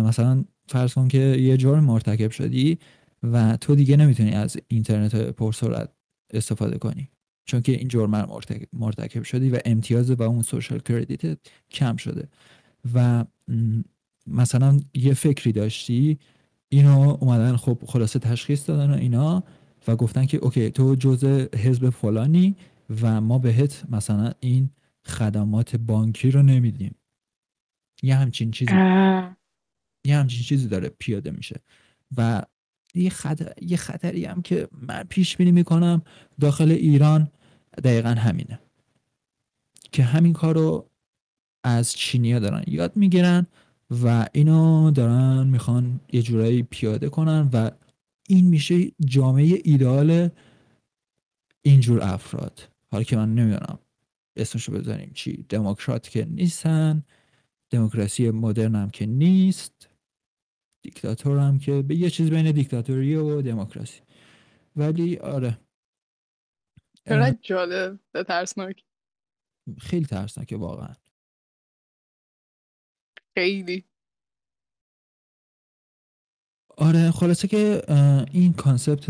مثلا 0.05 0.45
فرض 0.69 0.95
کن 0.95 1.09
که 1.09 1.19
یه 1.19 1.57
جرم 1.57 1.85
مرتکب 1.85 2.31
شدی 2.31 2.79
و 3.23 3.57
تو 3.57 3.75
دیگه 3.75 3.97
نمی‌تونی 3.97 4.31
از 4.31 4.57
اینترنت 4.69 5.17
پرسرعت 5.17 5.93
استفاده 6.31 6.79
کنی. 6.79 7.11
چون 7.45 7.61
که 7.61 7.73
این 7.73 7.89
جرم 7.89 8.29
مرتکب, 8.73 9.23
شدی 9.23 9.51
و 9.51 9.59
امتیاز 9.65 10.11
و 10.11 10.23
اون 10.23 10.43
سوشال 10.43 10.79
کردیت 10.79 11.39
کم 11.71 11.97
شده. 11.97 12.29
و 12.95 13.25
مثلا 14.27 14.81
یه 14.95 15.15
فکری 15.15 15.53
داشتی 15.53 16.19
اینو 16.69 17.17
اومدن 17.21 17.57
خب 17.57 17.79
خلاصه 17.87 18.19
تشخیص 18.19 18.69
دادن 18.69 18.91
و 18.91 18.95
اینا 18.95 19.45
و 19.89 19.97
گفتن 19.97 20.27
که 20.27 20.37
اوکی 20.37 20.71
تو 20.71 20.95
جزء 20.95 21.47
حزب 21.55 21.91
فلانی 21.91 22.57
و 23.03 23.21
ما 23.21 23.39
بهت 23.39 23.85
مثلا 23.89 24.33
این 24.41 24.71
خدمات 25.05 25.77
بانکی 25.77 26.31
رو 26.31 26.43
نمیدیم. 26.43 26.95
یه 28.03 28.17
همچین 28.17 28.51
چیزی 28.51 28.75
یه 30.05 30.17
همچین 30.17 30.43
چیزی 30.43 30.69
داره 30.69 30.89
پیاده 30.89 31.31
میشه. 31.31 31.61
و 32.17 32.43
یه, 32.95 33.11
خطر، 33.11 33.53
یه 33.63 33.77
خطری 33.77 34.25
هم 34.25 34.43
که 34.43 34.69
من 34.73 35.03
پیش 35.03 35.37
بینی 35.37 35.53
می‌کنم 35.53 36.03
داخل 36.41 36.71
ایران 36.71 37.31
دقیقا 37.85 38.09
همینه. 38.09 38.61
که 39.93 40.03
همین 40.03 40.33
کار 40.33 40.55
رو 40.55 40.91
از 41.65 41.93
چینیا 41.93 42.39
دارن. 42.39 42.65
یاد 42.67 42.97
می‌گیرن 42.97 43.47
و 43.91 44.29
اینو 44.33 44.91
دارن 44.91 45.47
می‌خوان 45.47 46.01
یه 46.13 46.23
جورایی 46.23 46.63
پیاده 46.63 47.09
کنن 47.09 47.51
و 47.53 47.71
این 48.29 48.49
میشه 48.49 48.93
جامعه 49.05 49.61
ایدال 49.65 50.29
اینجور 51.63 52.03
افراد. 52.03 52.69
حالا 52.91 53.05
که 53.05 53.17
من 53.17 53.35
نمی‌دونم 53.35 53.79
اسمشو 54.37 54.73
بزنیم 54.73 55.11
چی؟ 55.15 55.47
دموکرات 55.49 56.09
که 56.09 56.25
نیستن 56.25 57.05
دموکراسی 57.71 58.31
مدرن 58.31 58.75
هم 58.75 58.91
که 58.91 59.07
نیست 59.07 59.89
دیکتاتور 60.83 61.39
هم 61.39 61.59
که 61.59 61.83
به 61.83 61.95
یه 61.97 62.11
چیز 62.11 62.31
بین 62.31 62.53
دیکتاتوری 62.53 63.15
و 63.15 63.43
دموکراسی. 63.43 64.01
ولی 64.77 65.17
آره. 65.17 65.59
چقدر 67.09 67.37
جالب 67.43 67.99
ترسناک. 68.29 68.85
خیلی 69.79 70.07
ترسناکه 70.07 70.57
واقعا. 70.57 70.95
خیلی. 73.37 73.85
آره 76.77 77.11
خلاصه 77.11 77.49
که 77.49 77.83
این 78.33 78.53
concept 78.53 79.09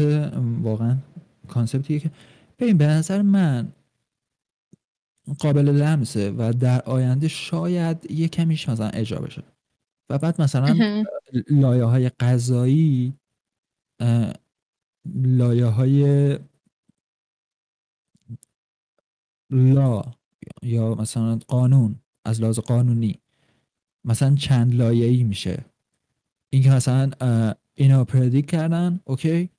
واقعا 0.62 0.96
concept 1.48 1.89
یه 1.89 2.00
که 2.00 2.10
ببین 2.58 2.78
به 2.78 2.86
نظر 2.86 3.22
من 3.22 3.72
قابل 5.38 5.68
لمسه 5.68 6.30
و 6.30 6.52
در 6.60 6.82
آینده 6.82 7.28
شاید 7.28 8.10
یه 8.10 8.28
کمیش 8.28 8.68
مثلا 8.68 8.88
اجرا 8.88 9.20
بشه. 9.20 9.42
و 10.10 10.18
بعد 10.18 10.40
مثلا 10.42 10.74
لایه 11.50 11.84
های 11.84 12.08
قضایی 12.08 13.14
لایه 15.14 15.66
های 15.66 16.38
لا 19.50 20.02
یا 20.62 20.94
مثلا 20.94 21.38
قانون 21.48 22.00
از 22.24 22.40
لحاظ 22.40 22.58
قانونی. 22.58 23.20
مثلا 24.06 24.34
چند 24.34 24.74
لایه 24.74 25.06
ای 25.06 25.22
میشه. 25.22 25.64
اینکه 26.50 26.70
مثلا 26.70 27.10
اینا 27.74 28.04
پردیک 28.04 28.46
کردن 28.46 29.00
اوکی. 29.04 29.50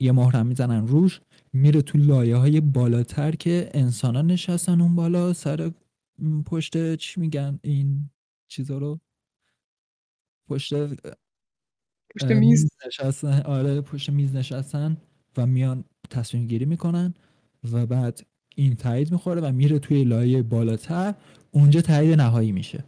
یه 0.00 0.12
مهرم 0.12 0.46
می‌زنن 0.46 0.86
روش 0.86 1.20
میره 1.52 1.82
تو 1.82 1.98
لایه 1.98 2.36
های 2.36 2.60
بالاتر 2.60 3.32
که 3.32 3.70
انسان 3.74 4.16
ها 4.16 4.22
نشستن 4.22 4.80
اون 4.80 4.94
بالا 4.94 5.32
سر 5.32 5.70
پشت 6.46 6.94
چی 6.94 7.20
میگن 7.20 7.58
این 7.62 8.10
چیزا 8.48 8.78
رو؟ 8.78 9.00
پشت 10.48 10.74
پشت 12.14 12.24
میز. 12.28 12.70
نشستن. 12.86 13.42
آره 13.42 13.80
پشت 13.80 14.10
میز 14.10 14.36
نشستن 14.36 14.96
و 15.36 15.46
میان 15.46 15.84
تصمیم 16.10 16.46
گیری 16.46 16.64
می‌کنن 16.64 17.14
و 17.72 17.86
بعد 17.86 18.26
این 18.60 18.76
تایید 18.76 19.12
می‌خوره 19.12 19.40
و 19.40 19.52
میره 19.52 19.78
توی 19.78 20.04
لایه 20.04 20.42
بالاتر 20.42 21.14
اونجا 21.50 21.80
تایید 21.80 22.20
نهایی 22.20 22.52
میشه. 22.52 22.84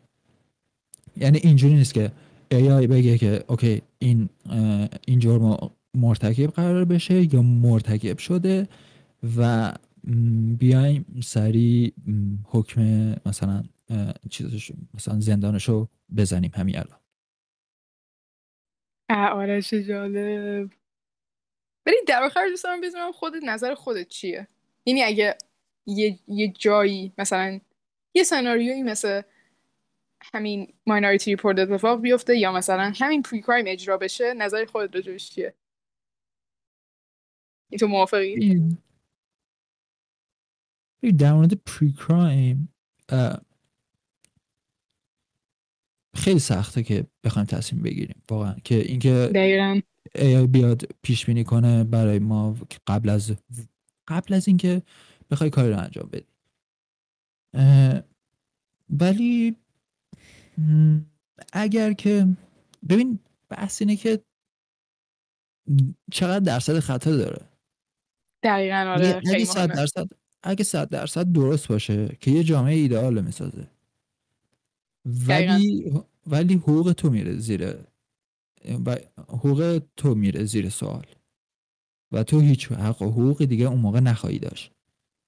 یعنی 1.16 1.38
اینجوری 1.38 1.74
نیست 1.74 1.94
که 1.94 2.12
AI 2.50 2.86
بگه 2.86 3.18
که 3.18 3.44
اوکی 3.48 3.82
این 3.98 4.28
این 5.06 5.18
جرم 5.18 5.70
مرتکب 5.94 6.46
قرار 6.46 6.84
بشه 6.84 7.34
یا 7.34 7.42
مرتکب 7.42 8.18
شده 8.18 8.68
و 9.36 9.72
بیایم 10.58 11.20
سریع 11.24 11.92
حکم 12.44 12.82
مثلا 13.26 13.62
چیزش 14.30 14.72
مثلا 14.94 15.20
زندانشو 15.20 15.88
بزنیم 16.16 16.50
همین 16.54 16.76
الان. 16.78 16.98
چه 19.60 19.84
جالب. 19.84 20.70
ولی 21.86 21.96
در 22.06 22.22
آخر 22.22 22.48
دوست 22.50 22.64
دارم 22.64 22.80
بدونم 22.80 23.12
خودت 23.12 23.42
نظر 23.44 23.74
خودت 23.74 24.08
چیه؟ 24.08 24.46
یعنی 24.86 25.02
اگه 25.02 25.36
یه, 25.86 26.18
یه 26.28 26.48
جایی 26.48 27.12
مثلا 27.18 27.60
یه 28.14 28.22
سناریویی 28.24 28.82
مثل 28.82 29.22
همین 30.34 30.72
ماینوریتی 30.86 31.30
ریپورت 31.30 31.58
اتفاق 31.58 32.00
بیفته 32.00 32.36
یا 32.36 32.52
مثلا 32.52 32.92
همین 32.96 33.22
پری 33.22 33.42
کرایم 33.42 33.64
اجرا 33.68 33.96
بشه 33.96 34.34
نظر 34.34 34.64
خودت 34.64 34.94
راجبش 34.94 35.30
چیه؟ 35.30 35.54
این 37.70 37.78
تو 37.78 37.86
موافقی؟ 37.86 38.68
در 41.18 41.32
مورد 41.32 41.54
پری 41.54 41.92
کرایم 41.92 42.74
خیلی 46.16 46.38
سخته 46.38 46.82
که 46.82 47.06
بخوایم 47.24 47.46
تصمیم 47.46 47.82
بگیریم 47.82 48.22
واقعا 48.30 48.56
که 48.64 48.74
اینکه 48.74 49.30
AI 50.14 50.46
بیاد 50.48 50.82
پیش 51.02 51.26
بینی 51.26 51.44
کنه 51.44 51.84
برای 51.84 52.18
ما 52.18 52.56
قبل 52.86 53.08
از 53.08 53.36
قبل 54.08 54.34
از 54.34 54.48
اینکه 54.48 54.82
بخوای 55.32 55.50
کاری 55.50 55.70
رو 55.70 55.78
انجام 55.78 56.10
بدی. 56.12 56.26
ولی 58.90 59.56
اگر 61.52 61.92
که 61.92 62.26
ببین 62.88 63.18
بحث 63.48 63.82
اینه 63.82 63.96
که 63.96 64.20
چقدر 66.12 66.44
درصد 66.44 66.78
خطا 66.78 67.16
داره. 67.16 67.48
دقیقا 68.42 68.76
اگه 68.76 68.90
آره 68.90 69.06
اگه 69.08 69.30
خیلی 69.30 69.44
صد 69.44 69.74
درصد 69.74 70.08
اگه 70.42 70.64
صد 70.64 70.88
درصد 70.88 71.32
درست 71.32 71.68
باشه 71.68 72.16
که 72.20 72.30
یه 72.30 72.44
جامعه 72.44 72.74
ایدئال 72.74 73.20
می‌سازه. 73.20 73.68
دقیقا. 75.28 75.54
ولی 75.54 75.92
ولی 76.26 76.54
حقوق 76.54 76.92
تو 76.92 77.10
میره 77.10 77.36
زیر 77.36 77.74
و 78.86 78.96
حقوق 79.18 79.82
تو 79.96 80.14
میره 80.14 80.44
زیر 80.44 80.68
سوال. 80.68 81.06
و 82.12 82.22
تو 82.22 82.40
هیچ 82.40 82.72
حق 82.72 83.02
و 83.02 83.10
حقوقی 83.10 83.46
دیگه 83.46 83.64
اون 83.64 83.80
موقع 83.80 84.00
نخواهی 84.00 84.38
داشت. 84.38 84.72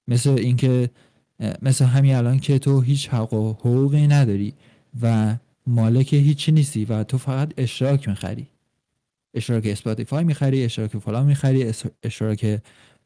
مثل 0.07 0.29
اینکه 0.29 0.89
مثل 1.61 1.85
همین 1.85 2.15
الان 2.15 2.39
که 2.39 2.59
تو 2.59 2.81
هیچ 2.81 3.09
حق 3.09 3.33
و 3.33 3.53
حقوقی 3.53 4.07
نداری 4.07 4.53
و 5.01 5.35
مالک 5.67 6.13
هیچی 6.13 6.51
نیستی 6.51 6.85
و 6.85 7.03
تو 7.03 7.17
فقط 7.17 7.53
اشتراک 7.57 8.09
می‌خری. 8.09 8.47
اشتراک 9.33 9.65
اسپاتیفای 9.65 10.23
می‌خری 10.23 10.63
اشتراک 10.63 10.97
فلان 10.97 11.25
می‌خری 11.25 11.71
اشتراک 12.03 12.61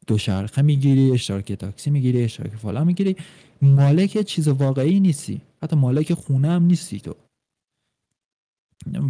دوچرخه 0.06 0.62
می‌گیری 0.62 1.10
اشتراک 1.10 1.52
تاکسی 1.52 1.90
می‌گیری 1.90 2.24
اشتراک 2.24 2.56
فلان 2.56 2.86
می‌گیری. 2.86 3.16
مالک 3.62 4.22
چیز 4.22 4.48
واقعی 4.48 5.00
نیستی. 5.00 5.40
حتی 5.62 5.76
مالک 5.76 6.14
خونه 6.14 6.48
هم 6.48 6.64
نیستی 6.64 7.00
تو. 7.00 7.14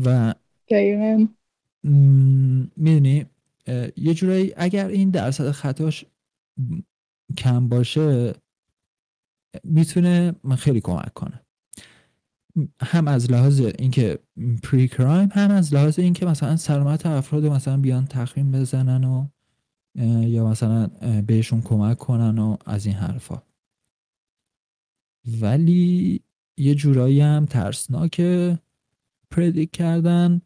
و 0.05 0.35
دقیقا 0.71 1.27
می‌دونی 2.77 3.27
یه 3.97 4.15
جورایی 4.15 4.53
اگر 4.57 4.89
این 4.89 5.11
درصد 5.11 5.51
خطاش 5.51 6.05
کم 7.39 7.69
باشه 7.69 8.33
می‌تونه 9.65 10.35
من 10.45 10.57
خیلی 10.57 10.81
کمک 10.81 11.15
کنه. 11.15 11.41
هم 12.83 13.09
از 13.09 13.31
لحاظ 13.31 13.61
اینکه 13.61 14.19
پری 14.63 14.89
کرایم 14.89 15.29
هم 15.33 15.51
از 15.51 15.75
لحاظ 15.75 15.99
اینکه 15.99 16.27
مثلا 16.27 16.57
سلامت 16.57 17.07
افراد 17.07 17.47
مثلا 17.47 17.77
بیان 17.77 18.07
تخمین 18.07 18.53
بزنن 18.53 19.05
و 19.05 19.27
یا 20.27 20.47
مثلا 20.47 20.87
بهشون 21.27 21.63
کمک 21.63 21.99
کنن 21.99 22.39
و 22.39 22.57
از 22.67 22.87
این 22.87 22.95
حرفا. 22.95 23.43
ولی 25.41 26.21
یه 26.57 26.75
جورایی 26.75 27.21
هم 27.21 27.47
ترسناکه 27.47 28.59
پردیک 29.31 29.71
کردن 29.71 30.41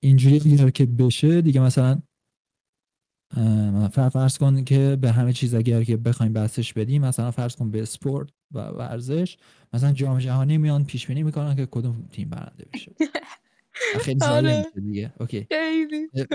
اینجوری 0.00 0.36
اگر 0.52 0.70
که 0.70 0.86
بشه 0.86 1.40
دیگه 1.40 1.60
مثلا 1.60 2.02
فرض 4.12 4.38
کن 4.38 4.64
که 4.64 4.98
به 5.00 5.12
همه 5.12 5.32
چیز 5.32 5.54
اگر 5.54 5.84
که 5.84 5.96
بخوایم 5.96 6.32
بحثش 6.32 6.72
بدیم 6.72 7.04
مثلا 7.04 7.30
فرض 7.30 7.56
کن 7.56 7.70
به 7.70 7.82
اسپورت 7.82 8.28
و 8.52 8.58
ورزش 8.58 9.36
مثلا 9.72 9.92
جام 9.92 10.18
جهانی 10.18 10.58
میان 10.58 10.84
پیش 10.84 11.06
بینی 11.06 11.22
می‌کنن 11.22 11.56
که 11.56 11.66
کدوم 11.70 12.08
تیم 12.12 12.28
برنده 12.28 12.66
بشه. 12.72 12.92
خیلی 14.04 14.18
ضایع 14.18 14.36
آره. 14.36 14.66
دیگه. 14.74 15.12
اوکی. 15.20 15.46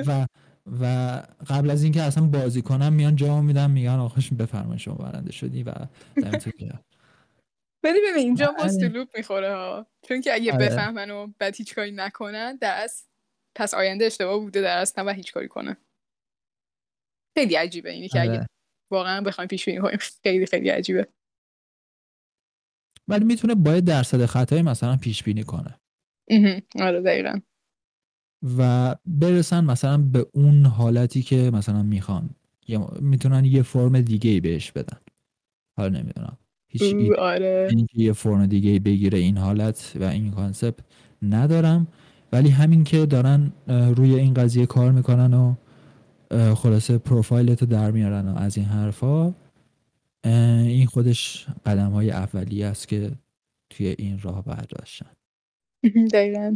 و 0.08 0.28
و 0.82 1.22
قبل 1.50 1.70
از 1.70 1.84
اینکه 1.84 2.02
اصلا 2.02 2.26
بازی 2.26 2.62
کنم 2.62 2.94
میان 2.94 3.16
جام 3.16 3.46
میدن 3.46 3.72
میگن 3.72 3.90
آخوش 3.90 4.34
بفرمایید 4.34 4.80
شما 4.80 4.96
برنده 4.96 5.32
شدی 5.32 5.64
و 5.64 5.74
ولی 7.84 8.00
ببین 8.00 8.18
اینجا 8.18 8.56
باز 8.58 8.80
لوپ 8.80 9.08
می‌خوره 9.18 9.56
ها. 9.56 9.88
چون 10.08 10.22
که 10.22 10.34
اگه 10.34 10.54
آره. 10.54 10.66
بفهمن 10.66 11.12
و 11.12 11.28
بعد 11.40 11.56
هیچ 11.56 11.76
کاری 11.76 11.92
نکنن 11.92 12.58
در 12.62 12.88
پس 13.56 13.74
آینده 13.74 14.06
اشتباه 14.06 14.40
بوده 14.40 14.62
در 14.62 14.78
اصل 14.78 15.02
نباید 15.02 15.18
هیچ 15.18 15.34
کاری 15.34 15.48
کنه. 15.48 15.78
خیلی 17.36 17.56
عجیبه 17.56 17.92
اینی 17.92 18.08
که 18.08 18.22
اگه 18.22 18.32
آره. 18.32 18.48
واقعا 18.92 19.22
بخوایم 19.22 19.48
پیش 19.48 19.66
بینی 19.66 19.80
کنیم 19.82 19.98
خیلی 20.24 20.46
خیلی 20.46 20.70
عجیبه. 20.70 21.08
ولی 23.08 23.26
می‌تونه 23.26 23.56
با 23.56 23.76
یه 23.76 23.82
درصد 23.82 24.26
خطایی 24.26 24.62
مثلا 24.62 24.98
پیش 24.98 25.24
بینی 25.24 25.44
کنه. 25.44 25.80
آره 26.80 27.02
دقیقا. 27.02 27.40
و 28.58 28.96
برسن 29.06 29.64
مثلا 29.64 29.98
به 29.98 30.28
اون 30.34 30.66
حالتی 30.66 31.22
که 31.22 31.52
مثلا 31.54 31.84
می‌خوان. 31.84 32.30
می‌تونن 33.00 33.46
یه 33.46 33.62
فرم 33.62 34.02
دیگه 34.02 34.30
ای 34.30 34.40
بهش 34.40 34.72
بدن. 34.72 34.98
حالا 35.78 36.00
نمی‌دونم. 36.00 36.38
هیچ 36.68 37.12
آره. 37.20 37.68
اینکه 37.70 38.02
یه 38.02 38.14
فرم 38.14 38.46
دیگه 38.46 38.70
ای 38.70 38.80
بگیره 38.80 39.20
این 39.20 39.38
حالت 39.38 39.94
و 39.96 40.04
این 40.04 40.32
concept 40.32 40.80
ندارم. 41.22 41.88
ولی 42.32 42.50
همین 42.50 42.84
که 42.84 43.06
دارن 43.06 43.54
روی 43.68 44.16
این 44.16 44.34
قضیه 44.34 44.66
کار 44.66 44.92
می‌کنن 44.92 45.34
و 45.34 45.56
خلاصه 46.32 46.98
پروفایلتو 46.98 47.66
در 47.66 47.92
میارن 47.92 48.30
و 48.30 48.38
از 48.38 48.58
این 48.58 48.66
حرفا. 48.66 49.34
این 50.24 50.86
خودش 50.86 51.48
قدم 51.66 51.92
های 51.92 52.12
اولیه 52.12 52.66
است 52.66 52.88
که 52.88 53.12
توی 53.70 53.88
این 53.88 54.20
راه 54.20 54.44
برداشتن. 54.44 55.12
دقیقا. 56.14 56.56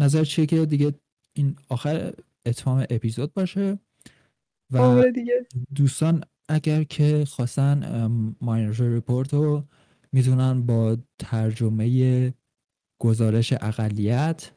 نظر 0.00 0.24
چیه 0.24 0.46
که 0.46 0.66
دیگه 0.66 0.94
این 1.36 1.56
آخر 1.68 2.12
اتمام 2.46 2.86
اپیزود 2.90 3.32
باشه؟ 3.32 3.78
و 4.72 4.78
آره 4.78 5.12
دیگه. 5.12 5.46
دوستان 5.74 6.24
اگر 6.48 6.84
که 6.84 7.24
خواستن 7.24 8.06
ماینر 8.40 8.82
ریپورت 8.82 9.34
رو 9.34 9.64
می‌تونن 10.12 10.66
با 10.66 10.96
ترجمه 11.18 12.34
گزارش 13.00 13.52
اقلیت 13.52 14.52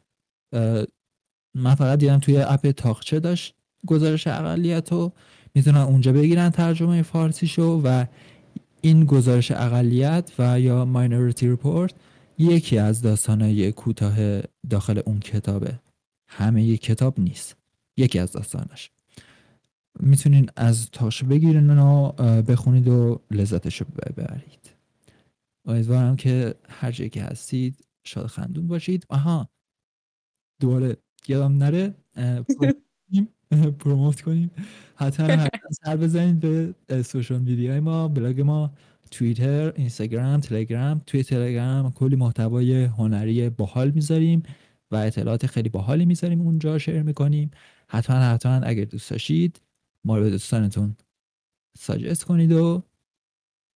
من 1.56 1.76
فقط 1.76 2.00
دیدم 2.00 2.20
توی 2.20 2.38
اپ 2.38 2.72
تاخچه 2.72 3.20
داشت 3.20 3.56
گزارش 3.88 4.28
اقلیت 4.28 4.92
رو 4.92 5.12
می‌تونن 5.56 5.78
اونجا 5.78 6.14
بگیرن 6.14 6.50
ترجمه 6.50 7.02
فارسیشو 7.02 7.82
و 7.84 8.06
این 8.82 9.06
گزارش 9.06 9.52
اقلیت 9.52 10.32
و 10.40 10.60
یا 10.60 10.86
ماینورتی 10.86 11.50
ریپورت 11.50 11.94
یکی 12.38 12.78
از 12.78 13.02
داستانهای 13.02 13.72
کوتاه 13.72 14.42
داخل 14.70 15.02
اون 15.06 15.20
کتابه. 15.20 15.80
همه 16.28 16.64
یک 16.64 16.82
کتاب 16.82 17.20
نیست 17.20 17.56
یکی 17.98 18.20
از 18.20 18.32
داستانش. 18.32 18.92
می‌تونین 20.00 20.50
از 20.56 20.90
تاش 20.92 21.24
بگیرین 21.24 21.80
و 21.80 22.12
بخونید 22.42 22.88
و 22.88 23.22
لذتش 23.32 23.82
رو 23.82 23.88
ببرید. 23.88 24.72
امیدوارم 25.66 26.16
که 26.16 26.56
هر 26.70 26.92
جایی 26.92 27.10
که 27.10 27.24
هستید 27.24 27.86
شاد 28.04 28.26
خندون 28.26 28.68
باشید. 28.68 29.06
آها 29.10 29.50
دوباره 30.60 30.98
یادم 31.28 31.58
نره 31.58 31.94
promote 33.80 34.22
کنیم. 34.22 34.52
حتما 34.96 35.48
سر 35.86 35.98
بزنید 35.98 36.40
به 36.40 37.04
social 37.04 37.40
media 37.40 37.73
ی 37.73 37.80
ما 37.80 38.08
بلاگ 38.08 38.42
ما 38.42 38.72
توییتر 39.12 39.74
اینستاگرام 39.76 40.40
تلگرام. 40.40 41.02
توی 41.06 41.24
تلگرام 41.24 41.92
کلی 41.92 42.16
محتوای 42.16 42.84
هنری 42.84 43.50
باحال 43.50 43.90
می‌ذاریم 43.92 44.44
و 44.92 44.96
اطلاعات 44.96 45.46
خیلی 45.46 45.70
باحالی 45.70 46.06
می‌ذاریم 46.06 46.42
اونجا 46.42 46.78
share 46.78 47.02
می‌کنیم. 47.02 47.52
حتما 47.88 48.16
حتما 48.16 48.54
اگر 48.54 48.84
دوست 48.84 49.12
داشتید 49.12 49.62
ما 50.06 50.18
رو 50.18 50.24
به 50.24 50.30
دوستانتون 50.30 50.96
suggest 51.78 52.24
کنید 52.24 52.52
و 52.52 52.84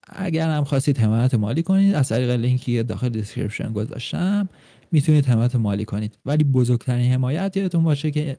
اگر 0.07 0.49
هم 0.49 0.63
خواستید 0.63 0.97
حمایت 0.97 1.33
مالی 1.33 1.63
کنید 1.63 1.95
از 1.95 2.09
طریق 2.09 2.29
لینکی 2.29 2.83
داخل 2.83 3.09
description 3.09 3.73
گذاشتم. 3.73 4.49
می‌تونید 4.93 5.25
حمایت 5.25 5.55
مالی 5.55 5.85
کنید. 5.85 6.19
ولی 6.25 6.43
بزرگترین 6.43 7.11
حمایت 7.11 7.57
یادتون 7.57 7.83
باشه 7.83 8.11
که 8.11 8.37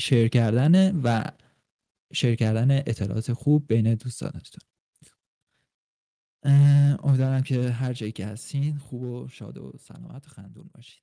شیر 0.00 0.28
کردن 0.28 1.00
و 1.00 1.24
شیر 2.12 2.34
کردن 2.34 2.70
اطلاعات 2.70 3.32
خوب 3.32 3.66
بین 3.68 3.94
دوستانتون. 3.94 4.60
امیدوارم 7.02 7.42
که 7.42 7.70
هر 7.70 7.92
جایی 7.92 8.12
که 8.12 8.26
هستین 8.26 8.78
خوب 8.78 9.02
و 9.02 9.28
شاد 9.28 9.58
و 9.58 9.72
سلامت 9.78 10.26
و 10.26 10.30
خندون 10.30 10.70
باشید. 10.74 11.02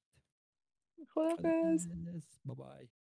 خدافظ. 1.09 1.87
بابای 2.45 2.87